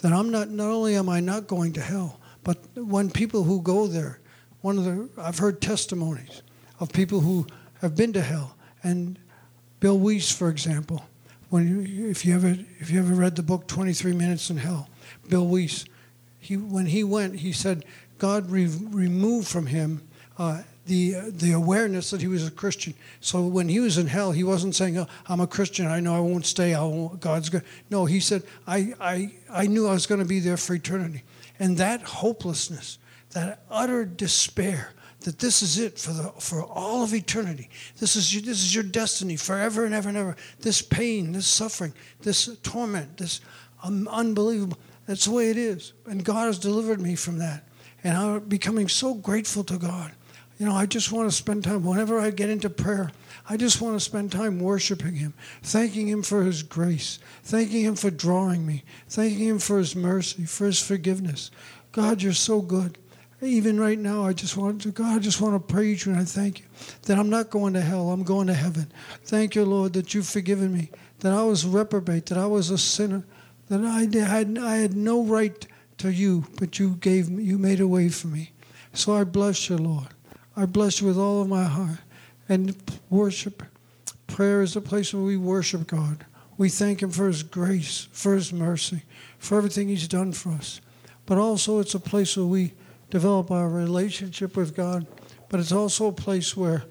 That 0.01 0.13
I'm 0.13 0.29
not, 0.29 0.49
not 0.49 0.69
only 0.69 0.95
am 0.95 1.09
I 1.09 1.19
not 1.19 1.47
going 1.47 1.73
to 1.73 1.81
hell, 1.81 2.19
but 2.43 2.57
when 2.75 3.09
people 3.09 3.43
who 3.43 3.61
go 3.61 3.87
there, 3.87 4.19
one 4.61 4.77
of 4.77 4.85
the, 4.85 5.09
I've 5.17 5.39
heard 5.39 5.61
testimonies 5.61 6.41
of 6.79 6.91
people 6.93 7.19
who 7.19 7.47
have 7.81 7.95
been 7.95 8.13
to 8.13 8.21
hell. 8.21 8.55
And 8.83 9.17
Bill 9.79 9.97
Wiese, 9.97 10.31
for 10.31 10.49
example, 10.49 11.05
when 11.55 12.09
if 12.09 12.25
you 12.25 12.35
ever 12.35 12.57
if 12.81 12.91
you 12.91 12.99
ever 12.99 13.13
read 13.13 13.37
the 13.37 13.41
book 13.41 13.65
23 13.67 14.11
Minutes 14.11 14.49
in 14.49 14.57
Hell, 14.57 14.89
Bill 15.29 15.47
Wiese, 15.47 15.85
he 16.37 16.57
when 16.57 16.87
he 16.87 17.01
went, 17.01 17.37
he 17.37 17.53
said 17.53 17.85
God 18.17 18.51
re- 18.51 18.67
removed 18.67 19.47
from 19.47 19.67
him 19.67 20.05
uh, 20.37 20.63
the 20.85 21.13
the 21.29 21.53
awareness 21.53 22.09
that 22.09 22.19
he 22.19 22.27
was 22.27 22.45
a 22.45 22.51
Christian. 22.51 22.93
So 23.21 23.47
when 23.47 23.69
he 23.69 23.79
was 23.79 23.97
in 23.97 24.07
hell, 24.07 24.33
he 24.33 24.43
wasn't 24.43 24.75
saying, 24.75 24.97
oh, 24.97 25.07
"I'm 25.27 25.39
a 25.39 25.47
Christian. 25.47 25.87
I 25.87 26.01
know 26.01 26.13
I 26.13 26.19
won't 26.19 26.45
stay. 26.45 26.73
I 26.73 26.83
won't, 26.83 27.21
God's 27.21 27.47
good." 27.47 27.63
No, 27.89 28.03
he 28.03 28.19
said, 28.19 28.43
"I 28.67 28.93
I 28.99 29.31
I 29.49 29.67
knew 29.67 29.87
I 29.87 29.93
was 29.93 30.07
going 30.07 30.19
to 30.19 30.27
be 30.27 30.41
there 30.41 30.57
for 30.57 30.73
eternity." 30.73 31.23
And 31.57 31.77
that 31.77 32.01
hopelessness, 32.01 32.97
that 33.29 33.63
utter 33.71 34.03
despair, 34.03 34.91
that 35.25 35.39
this 35.39 35.63
is 35.63 35.79
it 35.79 35.97
for, 35.97 36.13
the, 36.13 36.31
for 36.39 36.63
all 36.63 37.01
of 37.01 37.11
eternity. 37.11 37.67
This 37.97 38.15
is, 38.15 38.33
your, 38.33 38.43
this 38.43 38.63
is 38.63 38.75
your 38.75 38.83
destiny 38.83 39.35
forever 39.35 39.83
and 39.83 39.93
ever 39.93 40.07
and 40.07 40.17
ever. 40.17 40.35
This 40.59 40.83
pain, 40.83 41.31
this 41.31 41.47
suffering, 41.47 41.93
this 42.21 42.55
torment, 42.61 43.17
this 43.17 43.41
um, 43.83 44.07
unbelievable. 44.07 44.77
That's 45.07 45.25
the 45.25 45.31
way 45.31 45.49
it 45.49 45.57
is. 45.57 45.93
And 46.05 46.23
God 46.23 46.45
has 46.45 46.59
delivered 46.59 47.01
me 47.01 47.15
from 47.15 47.39
that. 47.39 47.67
And 48.03 48.15
I'm 48.15 48.39
becoming 48.41 48.87
so 48.87 49.15
grateful 49.15 49.63
to 49.63 49.79
God. 49.79 50.11
You 50.59 50.67
know, 50.67 50.75
I 50.75 50.85
just 50.85 51.11
want 51.11 51.27
to 51.27 51.35
spend 51.35 51.63
time, 51.63 51.83
whenever 51.83 52.19
I 52.19 52.29
get 52.29 52.51
into 52.51 52.69
prayer, 52.69 53.11
I 53.49 53.57
just 53.57 53.81
want 53.81 53.95
to 53.95 53.99
spend 53.99 54.31
time 54.31 54.59
worshiping 54.59 55.15
Him, 55.15 55.33
thanking 55.63 56.07
Him 56.07 56.21
for 56.21 56.43
His 56.43 56.61
grace, 56.61 57.17
thanking 57.43 57.83
Him 57.83 57.95
for 57.95 58.11
drawing 58.11 58.63
me, 58.63 58.83
thanking 59.09 59.47
Him 59.47 59.59
for 59.59 59.79
His 59.79 59.95
mercy, 59.95 60.45
for 60.45 60.67
His 60.67 60.79
forgiveness. 60.79 61.49
God, 61.91 62.21
you're 62.21 62.33
so 62.33 62.61
good 62.61 62.99
even 63.45 63.79
right 63.79 63.97
now, 63.97 64.25
I 64.25 64.33
just 64.33 64.57
want 64.57 64.81
to, 64.81 64.91
God, 64.91 65.15
I 65.15 65.19
just 65.19 65.41
want 65.41 65.55
to 65.55 65.73
praise 65.73 66.05
you 66.05 66.11
and 66.11 66.21
I 66.21 66.25
thank 66.25 66.59
you 66.59 66.65
that 67.03 67.17
I'm 67.17 67.29
not 67.29 67.49
going 67.49 67.73
to 67.73 67.81
hell, 67.81 68.11
I'm 68.11 68.23
going 68.23 68.47
to 68.47 68.53
heaven. 68.53 68.91
Thank 69.23 69.55
you, 69.55 69.65
Lord, 69.65 69.93
that 69.93 70.13
you've 70.13 70.27
forgiven 70.27 70.73
me, 70.73 70.91
that 71.19 71.33
I 71.33 71.43
was 71.43 71.65
reprobate, 71.65 72.27
that 72.27 72.37
I 72.37 72.45
was 72.45 72.69
a 72.69 72.77
sinner, 72.77 73.23
that 73.69 73.81
I 73.83 74.01
had, 74.27 74.57
I 74.57 74.77
had 74.77 74.95
no 74.95 75.23
right 75.23 75.65
to 75.97 76.11
you, 76.11 76.45
but 76.59 76.79
you 76.79 76.95
gave 76.95 77.29
me, 77.29 77.43
you 77.43 77.57
made 77.57 77.79
a 77.79 77.87
way 77.87 78.09
for 78.09 78.27
me. 78.27 78.51
So 78.93 79.13
I 79.13 79.23
bless 79.23 79.69
you, 79.69 79.77
Lord. 79.77 80.07
I 80.55 80.65
bless 80.65 81.01
you 81.01 81.07
with 81.07 81.17
all 81.17 81.41
of 81.41 81.49
my 81.49 81.63
heart. 81.63 81.99
And 82.47 82.75
worship, 83.09 83.63
prayer 84.27 84.61
is 84.61 84.75
a 84.75 84.81
place 84.81 85.13
where 85.13 85.23
we 85.23 85.37
worship 85.37 85.87
God. 85.87 86.25
We 86.57 86.69
thank 86.69 87.01
Him 87.01 87.11
for 87.11 87.27
His 87.27 87.43
grace, 87.43 88.07
for 88.11 88.35
His 88.35 88.53
mercy, 88.53 89.03
for 89.37 89.57
everything 89.57 89.89
He's 89.89 90.07
done 90.07 90.31
for 90.31 90.51
us. 90.51 90.79
But 91.25 91.37
also, 91.37 91.79
it's 91.79 91.95
a 91.95 91.99
place 91.99 92.37
where 92.37 92.45
we 92.45 92.73
develop 93.15 93.49
our 93.49 93.69
relationship 93.69 94.57
with 94.57 94.75
God. 94.75 95.07
But 95.47 95.61
it's 95.61 95.71
also 95.71 96.07
a 96.07 96.11
place 96.11 96.57
where 96.57 96.83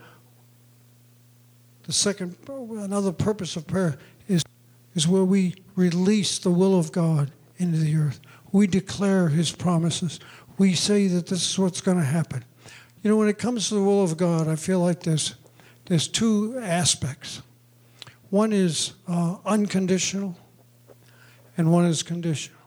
the 1.83 1.93
second, 1.93 2.35
another 2.49 3.13
purpose 3.13 3.57
of 3.57 3.67
prayer 3.67 3.99
is, 4.27 4.43
is 4.95 5.07
where 5.07 5.23
we 5.23 5.55
release 5.77 6.39
the 6.39 6.51
will 6.51 6.79
of 6.79 6.93
God 6.93 7.31
into 7.59 7.77
the 7.77 7.95
earth. 7.97 8.21
We 8.53 8.67
declare 8.67 9.29
His 9.29 9.53
promises. 9.53 10.19
We 10.57 10.73
say 10.73 11.09
that 11.09 11.27
this 11.27 11.51
is 11.51 11.59
what's 11.59 11.83
going 11.83 11.99
to 11.99 12.05
happen. 12.05 12.43
You 13.03 13.11
know, 13.11 13.19
when 13.19 13.29
it 13.29 13.39
comes 13.39 13.69
to 13.69 13.75
the 13.75 13.83
will 13.83 14.03
of 14.03 14.17
God, 14.17 14.49
I 14.49 14.57
feel 14.57 14.81
like 14.81 15.03
there's, 15.03 15.35
there's 15.85 16.09
two 16.09 16.59
aspects. 16.59 17.43
One 18.31 18.51
is 18.51 18.95
uh, 19.07 19.37
unconditional, 19.45 20.39
and 21.59 21.71
one 21.71 21.85
is 21.85 22.03
conditional. 22.03 22.61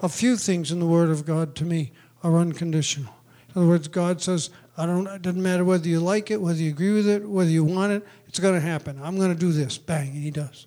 A 0.00 0.08
few 0.08 0.38
things 0.38 0.72
in 0.72 0.80
the 0.80 0.86
Word 0.86 1.10
of 1.10 1.26
God 1.26 1.54
to 1.56 1.66
me 1.66 1.92
are 2.22 2.36
unconditional. 2.38 3.14
In 3.48 3.62
other 3.62 3.68
words, 3.68 3.88
God 3.88 4.20
says, 4.20 4.50
I 4.76 4.86
don't, 4.86 5.06
it 5.06 5.22
doesn't 5.22 5.42
matter 5.42 5.64
whether 5.64 5.88
you 5.88 6.00
like 6.00 6.30
it, 6.30 6.40
whether 6.40 6.58
you 6.58 6.70
agree 6.70 6.92
with 6.92 7.08
it, 7.08 7.28
whether 7.28 7.50
you 7.50 7.64
want 7.64 7.92
it, 7.92 8.06
it's 8.26 8.38
going 8.38 8.54
to 8.54 8.60
happen. 8.60 9.00
I'm 9.02 9.16
going 9.16 9.32
to 9.32 9.38
do 9.38 9.52
this. 9.52 9.78
Bang, 9.78 10.10
and 10.10 10.22
He 10.22 10.30
does. 10.30 10.66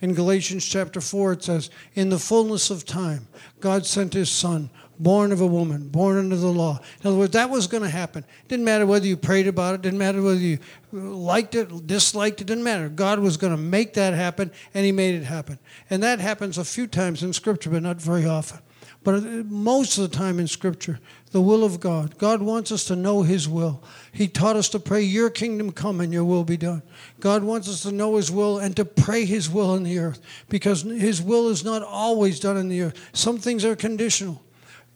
In 0.00 0.14
Galatians 0.14 0.66
chapter 0.66 1.00
4, 1.00 1.32
it 1.34 1.44
says, 1.44 1.70
In 1.94 2.10
the 2.10 2.18
fullness 2.18 2.70
of 2.70 2.84
time, 2.84 3.28
God 3.60 3.86
sent 3.86 4.14
His 4.14 4.30
Son 4.30 4.70
born 4.98 5.32
of 5.32 5.40
a 5.40 5.46
woman, 5.46 5.88
born 5.88 6.16
under 6.16 6.36
the 6.36 6.46
law. 6.46 6.80
In 7.00 7.08
other 7.08 7.16
words, 7.16 7.32
that 7.32 7.50
was 7.50 7.66
going 7.66 7.82
to 7.82 7.88
happen. 7.88 8.24
It 8.24 8.48
Didn't 8.48 8.64
matter 8.64 8.86
whether 8.86 9.06
you 9.06 9.16
prayed 9.16 9.46
about 9.48 9.74
it, 9.74 9.82
didn't 9.82 9.98
matter 9.98 10.22
whether 10.22 10.38
you 10.38 10.58
liked 10.92 11.54
it, 11.54 11.86
disliked 11.86 12.40
it, 12.40 12.46
didn't 12.46 12.64
matter. 12.64 12.88
God 12.88 13.18
was 13.18 13.36
going 13.36 13.52
to 13.52 13.56
make 13.56 13.94
that 13.94 14.14
happen, 14.14 14.50
and 14.74 14.84
He 14.84 14.92
made 14.92 15.14
it 15.14 15.24
happen. 15.24 15.58
And 15.90 16.02
that 16.02 16.20
happens 16.20 16.58
a 16.58 16.64
few 16.64 16.86
times 16.86 17.22
in 17.22 17.32
Scripture, 17.32 17.70
but 17.70 17.82
not 17.82 18.00
very 18.00 18.26
often. 18.26 18.60
But 19.04 19.14
uh, 19.14 19.20
most 19.46 19.98
of 19.98 20.08
the 20.08 20.16
time 20.16 20.38
in 20.38 20.46
Scripture, 20.46 21.00
the 21.32 21.40
will 21.40 21.64
of 21.64 21.80
God. 21.80 22.18
God 22.18 22.42
wants 22.42 22.70
us 22.70 22.84
to 22.84 22.96
know 22.96 23.22
His 23.22 23.48
will. 23.48 23.82
He 24.12 24.28
taught 24.28 24.56
us 24.56 24.68
to 24.70 24.78
pray, 24.78 25.02
Your 25.02 25.30
kingdom 25.30 25.72
come 25.72 26.00
and 26.00 26.12
your 26.12 26.24
will 26.24 26.44
be 26.44 26.56
done. 26.56 26.82
God 27.20 27.42
wants 27.42 27.68
us 27.68 27.82
to 27.82 27.92
know 27.92 28.16
His 28.16 28.30
will 28.30 28.58
and 28.58 28.76
to 28.76 28.84
pray 28.84 29.24
His 29.24 29.50
will 29.50 29.74
in 29.74 29.82
the 29.82 29.98
earth 29.98 30.20
because 30.48 30.82
His 30.82 31.20
will 31.20 31.48
is 31.48 31.64
not 31.64 31.82
always 31.82 32.38
done 32.38 32.56
in 32.56 32.68
the 32.68 32.82
earth. 32.82 33.10
Some 33.12 33.38
things 33.38 33.64
are 33.64 33.76
conditional. 33.76 34.42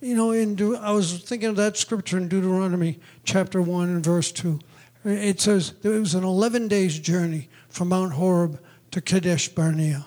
You 0.00 0.14
know, 0.14 0.30
in 0.30 0.54
De- 0.54 0.76
I 0.76 0.92
was 0.92 1.22
thinking 1.22 1.48
of 1.48 1.56
that 1.56 1.76
scripture 1.76 2.18
in 2.18 2.28
Deuteronomy 2.28 3.00
chapter 3.24 3.62
1 3.62 3.88
and 3.88 4.04
verse 4.04 4.30
2. 4.30 4.60
It 5.04 5.40
says 5.40 5.74
it 5.82 5.88
was 5.88 6.14
an 6.14 6.24
11 6.24 6.68
days 6.68 6.98
journey 6.98 7.48
from 7.68 7.88
Mount 7.88 8.12
Horeb 8.12 8.60
to 8.90 9.00
Kadesh 9.00 9.48
Barnea. 9.48 10.06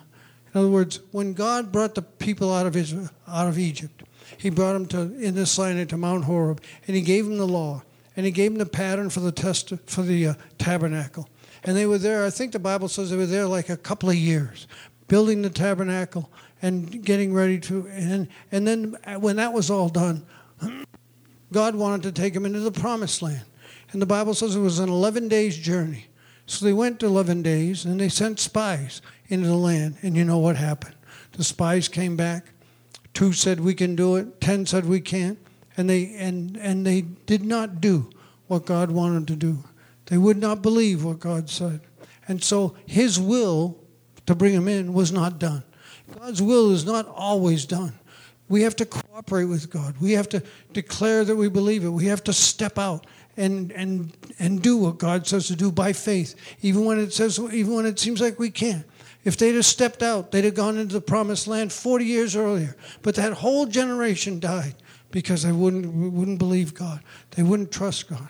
In 0.53 0.59
other 0.59 0.69
words, 0.69 0.99
when 1.11 1.33
God 1.33 1.71
brought 1.71 1.95
the 1.95 2.01
people 2.01 2.53
out 2.53 2.65
of, 2.65 2.73
his, 2.73 2.93
out 3.27 3.47
of 3.47 3.57
Egypt, 3.57 4.03
he 4.37 4.49
brought 4.49 4.73
them 4.73 4.85
to, 4.87 4.99
in 5.19 5.35
the 5.35 5.45
Sinai 5.45 5.85
to 5.85 5.97
Mount 5.97 6.25
Horeb, 6.25 6.61
and 6.87 6.95
he 6.95 7.01
gave 7.01 7.25
them 7.25 7.37
the 7.37 7.47
law, 7.47 7.83
and 8.15 8.25
he 8.25 8.31
gave 8.31 8.51
them 8.51 8.59
the 8.59 8.65
pattern 8.65 9.09
for 9.09 9.19
the, 9.19 9.31
test, 9.31 9.73
for 9.85 10.01
the 10.01 10.27
uh, 10.27 10.33
tabernacle. 10.57 11.29
And 11.63 11.75
they 11.75 11.85
were 11.85 11.97
there, 11.97 12.25
I 12.25 12.29
think 12.29 12.51
the 12.51 12.59
Bible 12.59 12.87
says 12.87 13.09
they 13.09 13.17
were 13.17 13.25
there 13.25 13.45
like 13.45 13.69
a 13.69 13.77
couple 13.77 14.09
of 14.09 14.15
years, 14.15 14.67
building 15.07 15.41
the 15.41 15.49
tabernacle 15.49 16.29
and 16.61 17.03
getting 17.03 17.33
ready 17.33 17.59
to 17.59 17.87
and 17.87 18.27
and 18.51 18.67
then 18.67 18.95
when 19.19 19.37
that 19.37 19.53
was 19.53 19.69
all 19.69 19.89
done 19.89 20.25
god 21.51 21.75
wanted 21.75 22.03
to 22.03 22.11
take 22.11 22.33
them 22.33 22.45
into 22.45 22.59
the 22.59 22.71
promised 22.71 23.21
land 23.21 23.45
and 23.91 24.01
the 24.01 24.05
bible 24.05 24.33
says 24.33 24.55
it 24.55 24.59
was 24.59 24.79
an 24.79 24.89
11 24.89 25.27
days 25.27 25.57
journey 25.57 26.07
so 26.49 26.65
they 26.65 26.73
went 26.73 27.03
11 27.03 27.43
days 27.43 27.85
and 27.85 27.99
they 27.99 28.09
sent 28.09 28.39
spies 28.39 29.03
into 29.27 29.47
the 29.47 29.55
land. 29.55 29.97
And 30.01 30.17
you 30.17 30.25
know 30.25 30.39
what 30.39 30.55
happened? 30.55 30.95
The 31.33 31.43
spies 31.43 31.87
came 31.87 32.15
back. 32.15 32.47
Two 33.13 33.33
said 33.33 33.59
we 33.59 33.75
can 33.75 33.95
do 33.95 34.15
it. 34.15 34.41
Ten 34.41 34.65
said 34.65 34.85
we 34.85 34.99
can't. 34.99 35.37
And 35.77 35.87
they 35.87 36.15
and 36.15 36.57
and 36.57 36.85
they 36.85 37.01
did 37.01 37.45
not 37.45 37.79
do 37.79 38.09
what 38.47 38.65
god 38.65 38.89
wanted 38.89 39.27
to 39.27 39.35
do. 39.35 39.63
They 40.07 40.17
would 40.17 40.37
not 40.37 40.63
believe 40.63 41.03
what 41.03 41.19
god 41.19 41.49
said. 41.49 41.81
And 42.27 42.43
so 42.43 42.75
his 42.85 43.19
will 43.19 43.77
to 44.25 44.33
bring 44.33 44.55
them 44.55 44.67
in 44.67 44.93
was 44.93 45.11
not 45.11 45.37
done. 45.39 45.63
God's 46.17 46.41
will 46.41 46.71
is 46.71 46.83
not 46.83 47.07
always 47.07 47.65
done. 47.65 47.93
We 48.47 48.63
have 48.63 48.75
to 48.77 48.85
cooperate 48.85 49.45
with 49.45 49.69
God. 49.69 49.95
We 50.01 50.13
have 50.13 50.27
to 50.29 50.41
declare 50.73 51.23
that 51.23 51.35
we 51.35 51.47
believe 51.47 51.83
it. 51.83 51.89
We 51.89 52.05
have 52.05 52.23
to 52.23 52.33
step 52.33 52.79
out 52.79 53.05
and 53.39 53.71
and 53.71 54.11
and 54.37 54.61
do 54.61 54.77
what 54.77 54.97
God 54.97 55.25
says 55.25 55.47
to 55.47 55.55
do 55.55 55.71
by 55.71 55.93
faith, 55.93 56.35
even 56.61 56.85
when 56.85 56.99
it 56.99 57.13
says 57.13 57.39
even 57.39 57.73
when 57.73 57.85
it 57.85 57.97
seems 57.97 58.21
like 58.21 58.37
we 58.37 58.51
can't. 58.51 58.85
If 59.23 59.37
they'd 59.37 59.55
have 59.55 59.65
stepped 59.65 60.01
out, 60.01 60.31
they'd 60.31 60.45
have 60.45 60.55
gone 60.55 60.77
into 60.77 60.93
the 60.93 61.01
promised 61.01 61.47
land 61.47 61.73
40 61.73 62.05
years 62.05 62.35
earlier. 62.35 62.75
But 63.01 63.15
that 63.15 63.33
whole 63.33 63.65
generation 63.65 64.39
died 64.39 64.75
because 65.11 65.43
they 65.43 65.51
wouldn't 65.51 66.13
wouldn't 66.13 66.39
believe 66.39 66.73
God. 66.73 67.01
They 67.31 67.43
wouldn't 67.43 67.71
trust 67.71 68.09
God. 68.09 68.29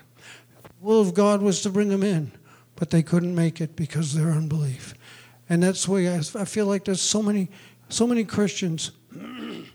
The 0.63 0.69
will 0.79 1.01
of 1.01 1.13
God 1.13 1.41
was 1.41 1.61
to 1.63 1.69
bring 1.69 1.89
them 1.89 2.03
in, 2.03 2.31
but 2.75 2.89
they 2.89 3.03
couldn't 3.03 3.35
make 3.35 3.61
it 3.61 3.75
because 3.75 4.15
of 4.15 4.21
their 4.21 4.31
unbelief. 4.31 4.93
And 5.49 5.63
that's 5.63 5.85
the 5.85 5.91
way 5.91 6.07
I, 6.07 6.17
I 6.17 6.45
feel 6.45 6.67
like 6.67 6.85
there's 6.85 7.01
so 7.01 7.21
many 7.21 7.49
so 7.89 8.05
many 8.05 8.23
Christians, 8.23 8.91
and 9.11 9.65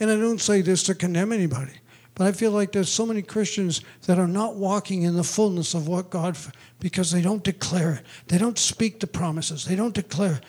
I 0.00 0.06
don't 0.06 0.40
say 0.40 0.60
this 0.60 0.82
to 0.84 0.94
condemn 0.94 1.32
anybody, 1.32 1.72
but 2.18 2.26
I 2.26 2.32
feel 2.32 2.50
like 2.50 2.72
there's 2.72 2.88
so 2.88 3.06
many 3.06 3.22
Christians 3.22 3.80
that 4.06 4.18
are 4.18 4.26
not 4.26 4.56
walking 4.56 5.02
in 5.02 5.14
the 5.14 5.22
fullness 5.22 5.72
of 5.72 5.86
what 5.86 6.10
God, 6.10 6.36
because 6.80 7.12
they 7.12 7.22
don't 7.22 7.44
declare 7.44 7.92
it. 7.92 8.04
They 8.26 8.38
don't 8.38 8.58
speak 8.58 8.98
the 8.98 9.06
promises. 9.06 9.64
They 9.64 9.76
don't 9.76 9.94
declare. 9.94 10.40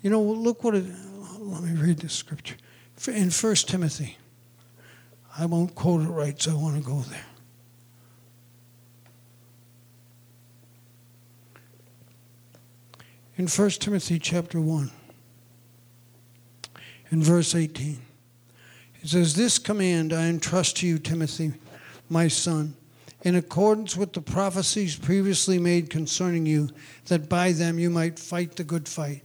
You 0.00 0.08
know, 0.08 0.22
look 0.22 0.64
what 0.64 0.74
it, 0.74 0.86
let 1.38 1.62
me 1.62 1.78
read 1.78 1.98
this 1.98 2.14
scripture. 2.14 2.56
In 3.08 3.30
1 3.30 3.54
Timothy, 3.56 4.16
I 5.36 5.44
won't 5.44 5.74
quote 5.74 6.00
it 6.00 6.08
right, 6.08 6.40
so 6.40 6.52
I 6.52 6.54
want 6.54 6.82
to 6.82 6.82
go 6.82 7.00
there. 7.00 7.26
In 13.36 13.48
1 13.48 13.70
Timothy 13.72 14.18
chapter 14.18 14.62
1 14.62 14.90
in 17.10 17.22
verse 17.22 17.54
18. 17.54 18.07
It 19.02 19.08
says, 19.08 19.34
This 19.34 19.58
command 19.58 20.12
I 20.12 20.26
entrust 20.26 20.78
to 20.78 20.86
you, 20.86 20.98
Timothy, 20.98 21.52
my 22.08 22.28
son, 22.28 22.74
in 23.22 23.36
accordance 23.36 23.96
with 23.96 24.12
the 24.12 24.20
prophecies 24.20 24.96
previously 24.96 25.58
made 25.58 25.90
concerning 25.90 26.46
you, 26.46 26.68
that 27.06 27.28
by 27.28 27.52
them 27.52 27.78
you 27.78 27.90
might 27.90 28.18
fight 28.18 28.56
the 28.56 28.64
good 28.64 28.88
fight. 28.88 29.22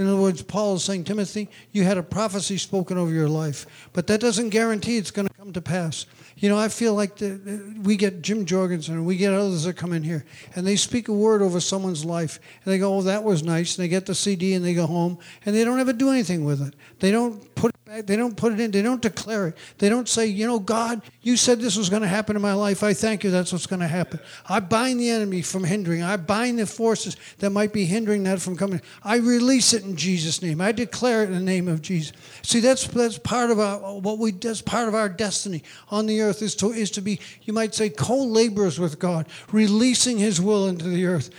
In 0.00 0.06
other 0.06 0.20
words, 0.20 0.40
Paul 0.40 0.76
is 0.76 0.84
saying, 0.84 1.04
Timothy, 1.04 1.50
you 1.72 1.84
had 1.84 1.98
a 1.98 2.02
prophecy 2.02 2.56
spoken 2.56 2.96
over 2.96 3.10
your 3.10 3.28
life, 3.28 3.66
but 3.92 4.06
that 4.06 4.18
doesn't 4.18 4.48
guarantee 4.48 4.96
it's 4.96 5.10
going 5.10 5.28
to 5.28 5.34
come 5.34 5.52
to 5.52 5.60
pass. 5.60 6.06
You 6.38 6.48
know, 6.48 6.58
I 6.58 6.68
feel 6.68 6.94
like 6.94 7.16
the, 7.16 7.74
we 7.82 7.96
get 7.96 8.22
Jim 8.22 8.46
Jorgensen 8.46 8.94
and 8.94 9.04
we 9.04 9.18
get 9.18 9.34
others 9.34 9.64
that 9.64 9.76
come 9.76 9.92
in 9.92 10.02
here 10.02 10.24
and 10.54 10.66
they 10.66 10.76
speak 10.76 11.08
a 11.08 11.12
word 11.12 11.42
over 11.42 11.60
someone's 11.60 12.02
life 12.02 12.40
and 12.64 12.72
they 12.72 12.78
go, 12.78 12.94
oh, 12.94 13.02
that 13.02 13.24
was 13.24 13.42
nice. 13.42 13.76
And 13.76 13.84
they 13.84 13.88
get 13.88 14.06
the 14.06 14.14
CD 14.14 14.54
and 14.54 14.64
they 14.64 14.72
go 14.72 14.86
home 14.86 15.18
and 15.44 15.54
they 15.54 15.64
don't 15.64 15.80
ever 15.80 15.92
do 15.92 16.08
anything 16.08 16.46
with 16.46 16.66
it. 16.66 16.74
They 17.00 17.10
don't 17.10 17.49
put 17.60 17.74
it 17.74 17.84
back. 17.84 18.06
They 18.06 18.16
don't 18.16 18.36
put 18.36 18.54
it 18.54 18.60
in. 18.60 18.70
They 18.70 18.80
don't 18.80 19.02
declare 19.02 19.48
it. 19.48 19.56
They 19.76 19.90
don't 19.90 20.08
say, 20.08 20.26
you 20.26 20.46
know, 20.46 20.58
God, 20.58 21.02
you 21.20 21.36
said 21.36 21.60
this 21.60 21.76
was 21.76 21.90
going 21.90 22.00
to 22.00 22.08
happen 22.08 22.34
in 22.34 22.40
my 22.40 22.54
life. 22.54 22.82
I 22.82 22.94
thank 22.94 23.22
you. 23.22 23.30
That's 23.30 23.52
what's 23.52 23.66
going 23.66 23.80
to 23.80 23.88
happen. 23.88 24.18
I 24.48 24.60
bind 24.60 24.98
the 24.98 25.10
enemy 25.10 25.42
from 25.42 25.64
hindering. 25.64 26.02
I 26.02 26.16
bind 26.16 26.58
the 26.58 26.66
forces 26.66 27.18
that 27.38 27.50
might 27.50 27.74
be 27.74 27.84
hindering 27.84 28.24
that 28.24 28.40
from 28.40 28.56
coming. 28.56 28.80
I 29.02 29.16
release 29.16 29.74
it 29.74 29.84
in 29.84 29.94
Jesus' 29.94 30.40
name. 30.40 30.60
I 30.60 30.72
declare 30.72 31.22
it 31.22 31.26
in 31.26 31.34
the 31.34 31.40
name 31.40 31.68
of 31.68 31.82
Jesus. 31.82 32.12
See, 32.42 32.60
that's 32.60 32.86
that's 32.86 33.18
part 33.18 33.50
of 33.50 33.60
our 33.60 33.78
what 34.00 34.18
we 34.18 34.30
that's 34.30 34.62
part 34.62 34.88
of 34.88 34.94
our 34.94 35.10
destiny 35.10 35.62
on 35.90 36.06
the 36.06 36.22
earth 36.22 36.40
is 36.40 36.54
to, 36.56 36.72
is 36.72 36.90
to 36.92 37.02
be, 37.02 37.20
you 37.42 37.52
might 37.52 37.74
say, 37.74 37.90
co 37.90 38.24
laborers 38.24 38.80
with 38.80 38.98
God, 38.98 39.26
releasing 39.52 40.16
His 40.16 40.40
will 40.40 40.66
into 40.66 40.88
the 40.88 41.04
earth 41.04 41.30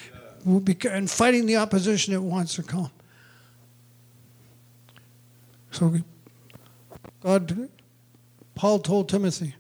and 0.46 1.10
fighting 1.10 1.48
the 1.48 1.58
opposition 1.58 2.14
that 2.14 2.22
wants 2.22 2.56
to 2.56 2.64
come. 2.64 2.92
So, 5.72 5.96
God, 7.22 7.70
Paul 8.56 8.80
told 8.80 9.10
Timothy, 9.10 9.56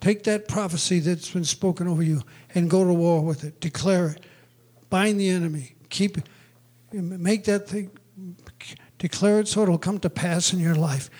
take 0.00 0.24
that 0.24 0.48
prophecy 0.48 0.98
that's 1.00 1.30
been 1.30 1.44
spoken 1.44 1.86
over 1.86 2.02
you 2.02 2.22
and 2.54 2.68
go 2.68 2.84
to 2.84 2.92
war 2.92 3.22
with 3.22 3.44
it, 3.44 3.60
declare 3.60 4.10
it, 4.10 4.24
bind 4.90 5.20
the 5.20 5.28
enemy, 5.28 5.76
keep, 5.90 6.18
make 6.92 7.44
that 7.44 7.68
thing, 7.68 7.90
declare 8.98 9.40
it 9.40 9.48
so 9.48 9.62
it'll 9.62 9.78
come 9.78 9.98
to 10.00 10.10
pass 10.10 10.52
in 10.52 10.58
your 10.58 10.74
life 10.74 11.10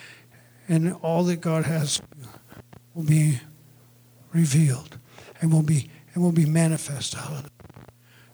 and 0.68 0.94
all 1.02 1.24
that 1.24 1.40
God 1.40 1.64
has 1.64 2.00
will 2.94 3.04
be 3.04 3.40
revealed 4.32 4.98
and 5.40 5.52
will 5.52 5.62
be 5.62 5.90
and 6.14 6.22
will 6.22 6.32
be 6.32 6.46
manifest. 6.46 7.14
Hallelujah. 7.14 7.48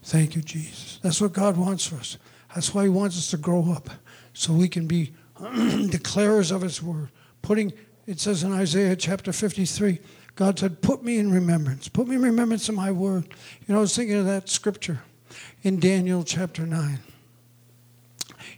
Thank 0.03 0.37
you, 0.37 0.43
Jesus. 0.43 0.99
That's 1.03 1.21
what 1.21 1.33
God 1.33 1.57
wants 1.57 1.87
for 1.87 1.97
us. 1.97 2.19
That's 2.55 2.75
why 2.75 2.85
He 2.85 2.89
wants 2.89 3.17
us 3.17 3.31
to 3.31 3.37
grow 3.37 3.73
up 3.73 3.89
so 4.33 4.53
we 4.53 4.69
can 4.69 4.87
be 4.87 5.13
declarers 5.91 6.53
of 6.55 6.63
His 6.63 6.83
word. 6.83 7.11
Putting 7.43 7.73
it 8.07 8.19
says 8.19 8.43
in 8.43 8.53
Isaiah 8.53 8.97
chapter 8.97 9.33
53, 9.33 10.01
God 10.35 10.59
said, 10.59 10.83
Put 10.83 11.05
me 11.05 11.19
in 11.19 11.31
remembrance. 11.31 11.89
Put 11.89 12.09
me 12.09 12.17
in 12.17 12.23
remembrance 12.23 12.69
of 12.69 12.75
my 12.75 12.91
word. 12.91 13.25
You 13.67 13.73
know, 13.73 13.79
I 13.79 13.81
was 13.83 13.95
thinking 13.95 14.17
of 14.17 14.27
that 14.27 14.49
scripture 14.49 15.03
in 15.63 15.79
Daniel 15.79 16.25
chapter 16.25 16.67
9. 16.67 16.99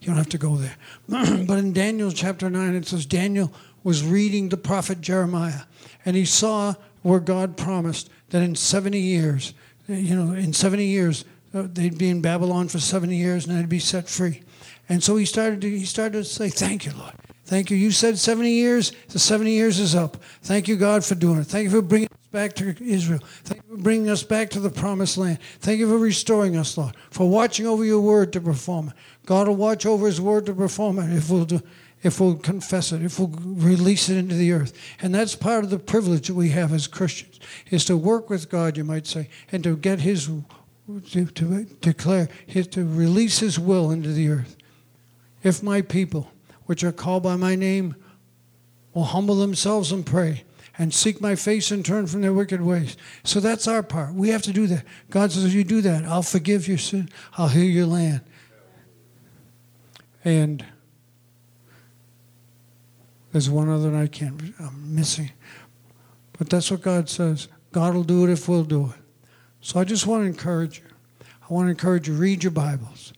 You 0.00 0.06
don't 0.06 0.16
have 0.16 0.30
to 0.30 0.38
go 0.38 0.56
there. 0.56 0.76
but 1.08 1.58
in 1.58 1.72
Daniel 1.72 2.10
chapter 2.10 2.48
9, 2.48 2.74
it 2.74 2.86
says 2.86 3.04
Daniel 3.04 3.52
was 3.84 4.04
reading 4.04 4.48
the 4.48 4.56
prophet 4.56 5.00
Jeremiah, 5.00 5.62
and 6.04 6.16
he 6.16 6.24
saw 6.24 6.74
where 7.02 7.20
God 7.20 7.56
promised 7.56 8.10
that 8.30 8.42
in 8.42 8.54
70 8.54 8.98
years, 8.98 9.54
you 9.86 10.16
know, 10.16 10.32
in 10.32 10.52
70 10.52 10.84
years, 10.84 11.24
uh, 11.52 11.64
they'd 11.70 11.98
be 11.98 12.08
in 12.08 12.22
Babylon 12.22 12.68
for 12.68 12.78
70 12.78 13.14
years 13.16 13.46
and 13.46 13.58
they'd 13.58 13.68
be 13.68 13.78
set 13.78 14.08
free. 14.08 14.42
And 14.88 15.02
so 15.02 15.16
he 15.16 15.24
started 15.24 15.60
to, 15.62 15.70
he 15.70 15.84
started 15.84 16.12
to 16.18 16.24
say, 16.24 16.48
Thank 16.48 16.86
you, 16.86 16.92
Lord. 16.92 17.14
Thank 17.44 17.70
you. 17.70 17.76
You 17.76 17.90
said 17.90 18.18
70 18.18 18.50
years. 18.50 18.92
The 19.08 19.18
70 19.18 19.50
years 19.50 19.78
is 19.78 19.94
up. 19.94 20.16
Thank 20.42 20.68
you, 20.68 20.76
God, 20.76 21.04
for 21.04 21.14
doing 21.14 21.40
it. 21.40 21.44
Thank 21.44 21.64
you 21.64 21.70
for 21.70 21.82
bringing 21.82 22.08
us 22.08 22.26
back 22.30 22.54
to 22.54 22.74
Israel. 22.82 23.20
Thank 23.44 23.62
you 23.64 23.76
for 23.76 23.82
bringing 23.82 24.08
us 24.08 24.22
back 24.22 24.48
to 24.50 24.60
the 24.60 24.70
promised 24.70 25.18
land. 25.18 25.38
Thank 25.60 25.80
you 25.80 25.88
for 25.88 25.98
restoring 25.98 26.56
us, 26.56 26.78
Lord, 26.78 26.96
for 27.10 27.28
watching 27.28 27.66
over 27.66 27.84
your 27.84 28.00
word 28.00 28.32
to 28.32 28.40
perform 28.40 28.88
it. 28.88 28.94
God 29.26 29.48
will 29.48 29.56
watch 29.56 29.84
over 29.84 30.06
his 30.06 30.20
word 30.20 30.46
to 30.46 30.54
perform 30.54 30.98
it 30.98 31.14
if 31.14 31.30
we'll 31.30 31.44
do, 31.44 31.60
if 32.02 32.20
we'll 32.20 32.36
confess 32.36 32.92
it, 32.92 33.02
if 33.02 33.18
we'll 33.18 33.28
release 33.28 34.08
it 34.08 34.16
into 34.16 34.34
the 34.34 34.52
earth. 34.52 34.72
And 35.00 35.14
that's 35.14 35.36
part 35.36 35.64
of 35.64 35.70
the 35.70 35.78
privilege 35.78 36.28
that 36.28 36.34
we 36.34 36.50
have 36.50 36.72
as 36.72 36.86
Christians, 36.86 37.38
is 37.70 37.84
to 37.84 37.96
work 37.96 38.30
with 38.30 38.48
God, 38.50 38.76
you 38.76 38.84
might 38.84 39.06
say, 39.06 39.28
and 39.50 39.62
to 39.64 39.76
get 39.76 40.00
his, 40.00 40.30
to, 41.10 41.26
to 41.26 41.64
declare, 41.80 42.28
his, 42.46 42.66
to 42.68 42.84
release 42.84 43.40
his 43.40 43.58
will 43.58 43.90
into 43.90 44.12
the 44.12 44.28
earth. 44.28 44.56
If 45.42 45.62
my 45.62 45.82
people, 45.82 46.30
which 46.66 46.84
are 46.84 46.92
called 46.92 47.22
by 47.22 47.36
my 47.36 47.54
name, 47.54 47.96
will 48.94 49.04
humble 49.04 49.36
themselves 49.36 49.92
and 49.92 50.04
pray 50.04 50.44
and 50.78 50.92
seek 50.92 51.20
my 51.20 51.34
face 51.34 51.70
and 51.70 51.84
turn 51.84 52.06
from 52.06 52.22
their 52.22 52.32
wicked 52.32 52.60
ways. 52.60 52.96
So 53.24 53.40
that's 53.40 53.68
our 53.68 53.82
part. 53.82 54.14
We 54.14 54.30
have 54.30 54.42
to 54.42 54.52
do 54.52 54.66
that. 54.68 54.84
God 55.10 55.32
says, 55.32 55.44
if 55.44 55.52
You 55.52 55.64
do 55.64 55.80
that, 55.82 56.04
I'll 56.04 56.22
forgive 56.22 56.68
your 56.68 56.78
sin, 56.78 57.08
I'll 57.36 57.48
heal 57.48 57.64
your 57.64 57.86
land. 57.86 58.20
And 60.24 60.64
there's 63.32 63.50
one 63.50 63.68
other 63.68 63.90
that 63.90 64.00
I 64.00 64.06
can't, 64.06 64.40
I'm 64.60 64.94
missing. 64.94 65.30
But 66.38 66.48
that's 66.48 66.70
what 66.70 66.82
God 66.82 67.08
says. 67.08 67.48
God 67.72 67.94
will 67.94 68.04
do 68.04 68.24
it 68.24 68.30
if 68.30 68.48
we'll 68.48 68.64
do 68.64 68.86
it. 68.86 69.00
So 69.60 69.80
I 69.80 69.84
just 69.84 70.06
want 70.06 70.22
to 70.22 70.26
encourage 70.26 70.78
you. 70.78 70.84
I 71.20 71.54
want 71.54 71.66
to 71.66 71.70
encourage 71.70 72.08
you, 72.08 72.14
read 72.14 72.42
your 72.44 72.50
Bibles. 72.50 73.12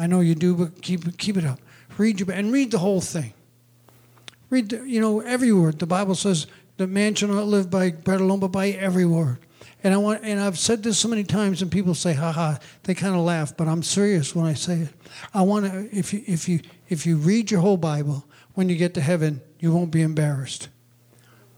I 0.00 0.06
know 0.06 0.20
you 0.20 0.34
do, 0.34 0.56
but 0.56 0.80
keep, 0.80 1.18
keep 1.18 1.36
it 1.36 1.44
up. 1.44 1.60
Read 1.98 2.20
your, 2.20 2.30
and 2.32 2.50
read 2.50 2.70
the 2.70 2.78
whole 2.78 3.02
thing. 3.02 3.34
Read, 4.48 4.70
the, 4.70 4.88
you 4.88 4.98
know, 4.98 5.20
every 5.20 5.52
word. 5.52 5.78
The 5.78 5.86
Bible 5.86 6.14
says 6.14 6.46
that 6.78 6.86
man 6.86 7.14
shall 7.14 7.28
not 7.28 7.44
live 7.44 7.70
by 7.70 7.90
bread 7.90 8.22
alone, 8.22 8.40
but 8.40 8.48
by 8.48 8.68
every 8.68 9.04
word. 9.04 9.36
And 9.84 9.92
I 9.92 9.98
want, 9.98 10.22
and 10.24 10.40
I've 10.40 10.58
said 10.58 10.82
this 10.82 10.98
so 10.98 11.08
many 11.08 11.22
times, 11.22 11.60
and 11.60 11.70
people 11.70 11.94
say, 11.94 12.14
"Ha 12.14 12.32
ha!" 12.32 12.58
They 12.84 12.94
kind 12.94 13.14
of 13.14 13.20
laugh, 13.20 13.54
but 13.54 13.68
I'm 13.68 13.82
serious 13.82 14.34
when 14.34 14.46
I 14.46 14.54
say 14.54 14.80
it. 14.80 14.88
I 15.34 15.42
want 15.42 15.66
to, 15.66 15.94
if 15.94 16.14
you, 16.14 16.22
if 16.26 16.48
you, 16.48 16.60
if 16.88 17.04
you 17.04 17.16
read 17.16 17.50
your 17.50 17.60
whole 17.60 17.76
Bible, 17.76 18.24
when 18.54 18.70
you 18.70 18.76
get 18.76 18.94
to 18.94 19.02
heaven, 19.02 19.42
you 19.58 19.72
won't 19.72 19.90
be 19.90 20.00
embarrassed. 20.00 20.68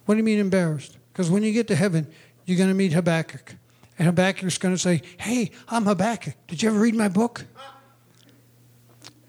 What 0.07 0.14
do 0.14 0.18
you 0.18 0.24
mean 0.24 0.40
embarrassed? 0.40 0.98
Because 1.12 1.31
when 1.31 1.44
you 1.44 1.52
get 1.52 1.68
to 1.68 1.76
heaven, 1.76 2.09
you're 2.44 2.59
going 2.59 2.70
to 2.70 2.74
meet 2.74 2.92
Habakkuk, 2.92 3.55
and 3.98 4.07
Habakkuk's 4.07 4.59
going 4.59 4.74
to 4.74 4.81
say, 4.81 5.02
"Hey, 5.18 5.52
I'm 5.68 5.85
Habakkuk. 5.85 6.35
Did 6.48 6.62
you 6.62 6.70
ever 6.70 6.81
read 6.81 6.96
my 6.96 7.09
book?" 7.09 7.44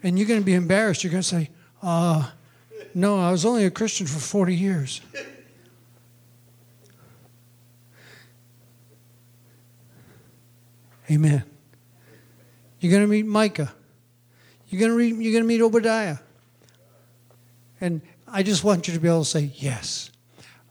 And 0.04 0.16
you're 0.16 0.28
going 0.28 0.40
to 0.40 0.46
be 0.46 0.54
embarrassed. 0.54 1.02
You're 1.02 1.10
going 1.10 1.22
to 1.22 1.28
say, 1.28 1.50
"Uh, 1.82 2.30
no, 2.94 3.18
I 3.18 3.32
was 3.32 3.44
only 3.44 3.64
a 3.64 3.70
Christian 3.70 4.06
for 4.06 4.20
40 4.20 4.54
years." 4.54 5.00
Amen. 11.10 11.44
You're 12.80 12.90
going 12.90 13.02
to 13.02 13.08
meet 13.08 13.26
Micah. 13.26 13.72
You're 14.68 14.80
going 14.80 14.90
to 14.90 14.96
read, 14.96 15.16
you're 15.16 15.32
going 15.32 15.44
to 15.44 15.48
meet 15.48 15.60
Obadiah. 15.60 16.18
And 17.80 18.00
I 18.26 18.42
just 18.42 18.64
want 18.64 18.88
you 18.88 18.94
to 18.94 19.00
be 19.00 19.08
able 19.08 19.24
to 19.24 19.28
say, 19.28 19.52
yes, 19.54 20.10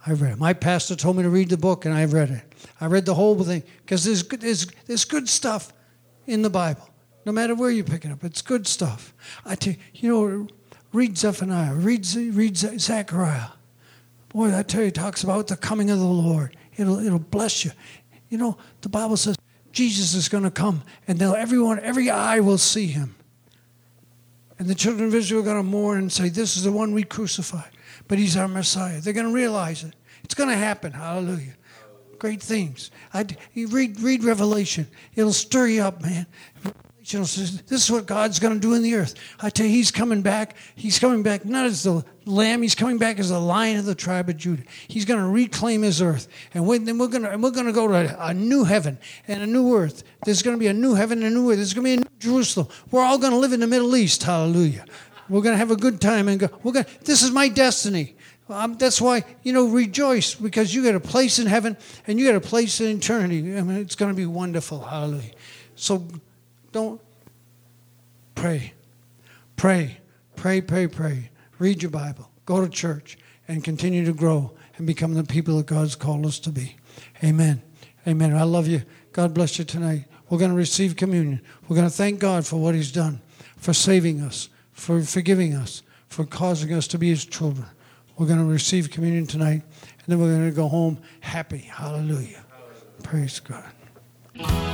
I 0.05 0.11
read 0.11 0.33
it. 0.33 0.37
My 0.37 0.53
pastor 0.53 0.95
told 0.95 1.17
me 1.17 1.23
to 1.23 1.29
read 1.29 1.49
the 1.49 1.57
book, 1.57 1.85
and 1.85 1.93
I've 1.93 2.13
read 2.13 2.29
it. 2.31 2.43
I 2.81 2.87
read 2.87 3.05
the 3.05 3.13
whole 3.13 3.41
thing 3.43 3.63
because 3.85 4.03
there's, 4.03 4.23
there's, 4.23 4.67
there's 4.87 5.05
good 5.05 5.29
stuff 5.29 5.71
in 6.27 6.41
the 6.41 6.49
Bible. 6.49 6.89
No 7.25 7.31
matter 7.31 7.55
where 7.55 7.71
you 7.71 7.83
pick 7.83 8.05
it 8.05 8.11
up, 8.11 8.23
it's 8.23 8.41
good 8.41 8.67
stuff. 8.67 9.13
I 9.45 9.55
tell 9.55 9.73
you, 9.73 9.79
you 9.93 10.09
know, 10.09 10.47
read 10.91 11.17
Zephaniah, 11.17 11.73
read, 11.73 12.05
read 12.15 12.57
Zechariah. 12.57 13.49
Boy, 14.29 14.55
I 14.55 14.63
tell 14.63 14.83
you, 14.83 14.91
talks 14.91 15.23
about 15.23 15.47
the 15.47 15.55
coming 15.55 15.89
of 15.89 15.99
the 15.99 16.05
Lord. 16.05 16.57
It'll, 16.75 16.99
it'll 16.99 17.19
bless 17.19 17.63
you. 17.63 17.71
You 18.29 18.37
know, 18.37 18.57
the 18.81 18.89
Bible 18.89 19.15
says 19.15 19.37
Jesus 19.71 20.15
is 20.15 20.27
going 20.27 20.43
to 20.43 20.51
come, 20.51 20.83
and 21.07 21.19
they'll, 21.19 21.35
everyone, 21.35 21.79
every 21.79 22.09
eye 22.09 22.39
will 22.39 22.57
see 22.57 22.87
him. 22.87 23.15
And 24.59 24.67
the 24.67 24.75
children 24.75 25.07
of 25.07 25.15
Israel 25.15 25.41
are 25.41 25.45
going 25.45 25.57
to 25.57 25.63
mourn 25.63 25.99
and 25.99 26.11
say, 26.11 26.29
This 26.29 26.57
is 26.57 26.63
the 26.63 26.71
one 26.71 26.93
we 26.93 27.03
crucified, 27.03 27.71
but 28.07 28.17
he's 28.17 28.37
our 28.37 28.47
Messiah. 28.47 29.01
They're 29.01 29.13
going 29.13 29.27
to 29.27 29.33
realize 29.33 29.83
it. 29.83 29.93
It's 30.23 30.35
going 30.35 30.49
to 30.49 30.55
happen. 30.55 30.93
Hallelujah. 30.93 31.55
Great 32.17 32.41
things. 32.41 32.89
I, 33.13 33.25
read, 33.55 33.99
read 33.99 34.23
Revelation, 34.23 34.87
it'll 35.15 35.33
stir 35.33 35.67
you 35.67 35.83
up, 35.83 36.01
man. 36.01 36.25
This 37.03 37.69
is 37.69 37.91
what 37.91 38.05
God's 38.05 38.39
going 38.39 38.53
to 38.53 38.59
do 38.59 38.73
in 38.75 38.81
the 38.81 38.95
earth. 38.95 39.15
I 39.41 39.49
tell 39.49 39.65
you, 39.65 39.73
He's 39.73 39.91
coming 39.91 40.21
back. 40.21 40.55
He's 40.75 40.99
coming 40.99 41.21
back 41.21 41.43
not 41.43 41.65
as 41.65 41.83
the 41.83 42.05
lamb. 42.25 42.61
He's 42.61 42.75
coming 42.75 42.97
back 42.97 43.19
as 43.19 43.29
the 43.29 43.39
lion 43.39 43.77
of 43.77 43.85
the 43.85 43.95
tribe 43.95 44.29
of 44.29 44.37
Judah. 44.37 44.63
He's 44.87 45.03
going 45.03 45.19
to 45.19 45.27
reclaim 45.27 45.81
His 45.81 46.01
earth, 46.01 46.29
and 46.53 46.65
then 46.87 46.97
we're 46.97 47.07
going 47.07 47.23
to 47.23 47.63
to 47.65 47.71
go 47.73 47.87
to 47.87 48.25
a 48.25 48.33
new 48.33 48.63
heaven 48.63 48.97
and 49.27 49.43
a 49.43 49.47
new 49.47 49.75
earth. 49.75 50.03
There's 50.23 50.41
going 50.41 50.55
to 50.55 50.59
be 50.59 50.67
a 50.67 50.73
new 50.73 50.93
heaven 50.93 51.23
and 51.23 51.27
a 51.27 51.35
new 51.35 51.51
earth. 51.51 51.57
There's 51.57 51.73
going 51.73 51.83
to 51.83 51.89
be 51.89 51.93
a 51.93 52.09
new 52.09 52.19
Jerusalem. 52.19 52.67
We're 52.89 53.03
all 53.03 53.17
going 53.17 53.33
to 53.33 53.39
live 53.39 53.51
in 53.51 53.59
the 53.59 53.67
Middle 53.67 53.95
East. 53.97 54.23
Hallelujah. 54.23 54.85
We're 55.27 55.41
going 55.41 55.53
to 55.53 55.57
have 55.57 55.71
a 55.71 55.75
good 55.75 55.99
time 55.99 56.29
and 56.29 56.39
go. 56.39 56.49
We're 56.63 56.71
going. 56.71 56.85
This 57.03 57.21
is 57.21 57.31
my 57.31 57.49
destiny. 57.49 58.15
Um, 58.49 58.77
that's 58.77 59.01
why 59.01 59.25
you 59.43 59.51
know 59.51 59.67
rejoice 59.67 60.35
because 60.35 60.73
you 60.73 60.83
got 60.83 60.95
a 60.95 60.99
place 60.99 61.39
in 61.39 61.47
heaven 61.47 61.75
and 62.07 62.19
you 62.19 62.27
got 62.27 62.35
a 62.35 62.41
place 62.41 62.79
in 62.79 62.97
eternity. 62.97 63.57
I 63.57 63.61
mean, 63.61 63.77
it's 63.77 63.95
going 63.95 64.11
to 64.11 64.15
be 64.15 64.25
wonderful. 64.25 64.81
Hallelujah. 64.81 65.31
So 65.75 66.07
don't 66.73 66.99
pray. 68.35 68.73
Pray. 69.55 69.99
Pray, 70.35 70.59
pray, 70.59 70.87
pray. 70.87 71.29
Read 71.59 71.81
your 71.81 71.91
Bible. 71.91 72.29
Go 72.45 72.59
to 72.59 72.69
church 72.69 73.17
and 73.47 73.63
continue 73.63 74.03
to 74.03 74.11
grow 74.13 74.51
and 74.77 74.85
become 74.85 75.13
the 75.13 75.23
people 75.23 75.57
that 75.57 75.67
God's 75.67 75.95
called 75.95 76.25
us 76.25 76.39
to 76.39 76.49
be. 76.49 76.75
Amen. 77.23 77.61
Amen. 78.05 78.35
I 78.35 78.43
love 78.43 78.67
you. 78.67 78.81
God 79.13 79.33
bless 79.33 79.57
you 79.57 79.63
tonight. 79.63 80.05
We're 80.29 80.39
going 80.39 80.51
to 80.51 80.57
receive 80.57 80.95
communion. 80.95 81.41
We're 81.67 81.75
going 81.75 81.87
to 81.87 81.95
thank 81.95 82.19
God 82.19 82.45
for 82.45 82.57
what 82.57 82.75
He's 82.75 82.91
done, 82.91 83.21
for 83.55 83.73
saving 83.73 84.21
us, 84.21 84.49
for 84.71 85.01
forgiving 85.03 85.53
us, 85.53 85.83
for 86.09 86.25
causing 86.25 86.73
us 86.73 86.87
to 86.87 86.97
be 86.97 87.09
His 87.09 87.23
children. 87.23 87.67
We're 88.17 88.27
going 88.27 88.39
to 88.39 88.45
receive 88.45 88.89
communion 88.89 89.27
tonight, 89.27 89.61
and 89.61 90.07
then 90.07 90.19
we're 90.19 90.35
going 90.35 90.49
to 90.49 90.55
go 90.55 90.67
home 90.67 90.97
happy. 91.19 91.59
Hallelujah. 91.59 92.43
Praise 93.03 93.39
God. 93.39 94.72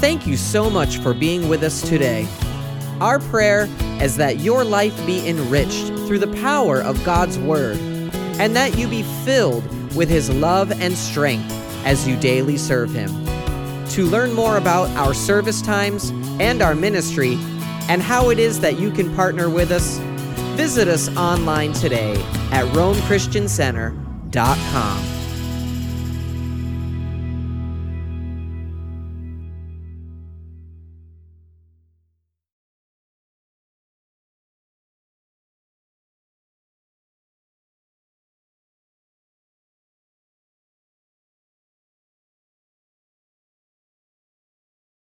Thank 0.00 0.26
you 0.26 0.36
so 0.38 0.70
much 0.70 0.96
for 0.96 1.12
being 1.12 1.50
with 1.50 1.62
us 1.62 1.82
today. 1.82 2.26
Our 3.02 3.18
prayer 3.18 3.68
is 4.00 4.16
that 4.16 4.40
your 4.40 4.64
life 4.64 4.96
be 5.04 5.28
enriched 5.28 5.88
through 5.88 6.20
the 6.20 6.32
power 6.40 6.80
of 6.80 7.04
God's 7.04 7.38
Word, 7.38 7.76
and 8.40 8.56
that 8.56 8.78
you 8.78 8.88
be 8.88 9.02
filled 9.26 9.62
with 9.94 10.08
His 10.08 10.30
love 10.30 10.72
and 10.72 10.96
strength 10.96 11.52
as 11.84 12.08
you 12.08 12.16
daily 12.16 12.56
serve 12.56 12.94
Him. 12.94 13.10
To 13.90 14.06
learn 14.06 14.32
more 14.32 14.56
about 14.56 14.88
our 14.96 15.12
service 15.12 15.60
times 15.60 16.08
and 16.40 16.62
our 16.62 16.74
ministry, 16.74 17.34
and 17.90 18.00
how 18.00 18.30
it 18.30 18.38
is 18.38 18.60
that 18.60 18.80
you 18.80 18.90
can 18.90 19.14
partner 19.14 19.50
with 19.50 19.70
us, 19.70 19.98
visit 20.56 20.88
us 20.88 21.14
online 21.14 21.74
today 21.74 22.14
at 22.52 22.64
RomeChristianCenter.com. 22.72 25.19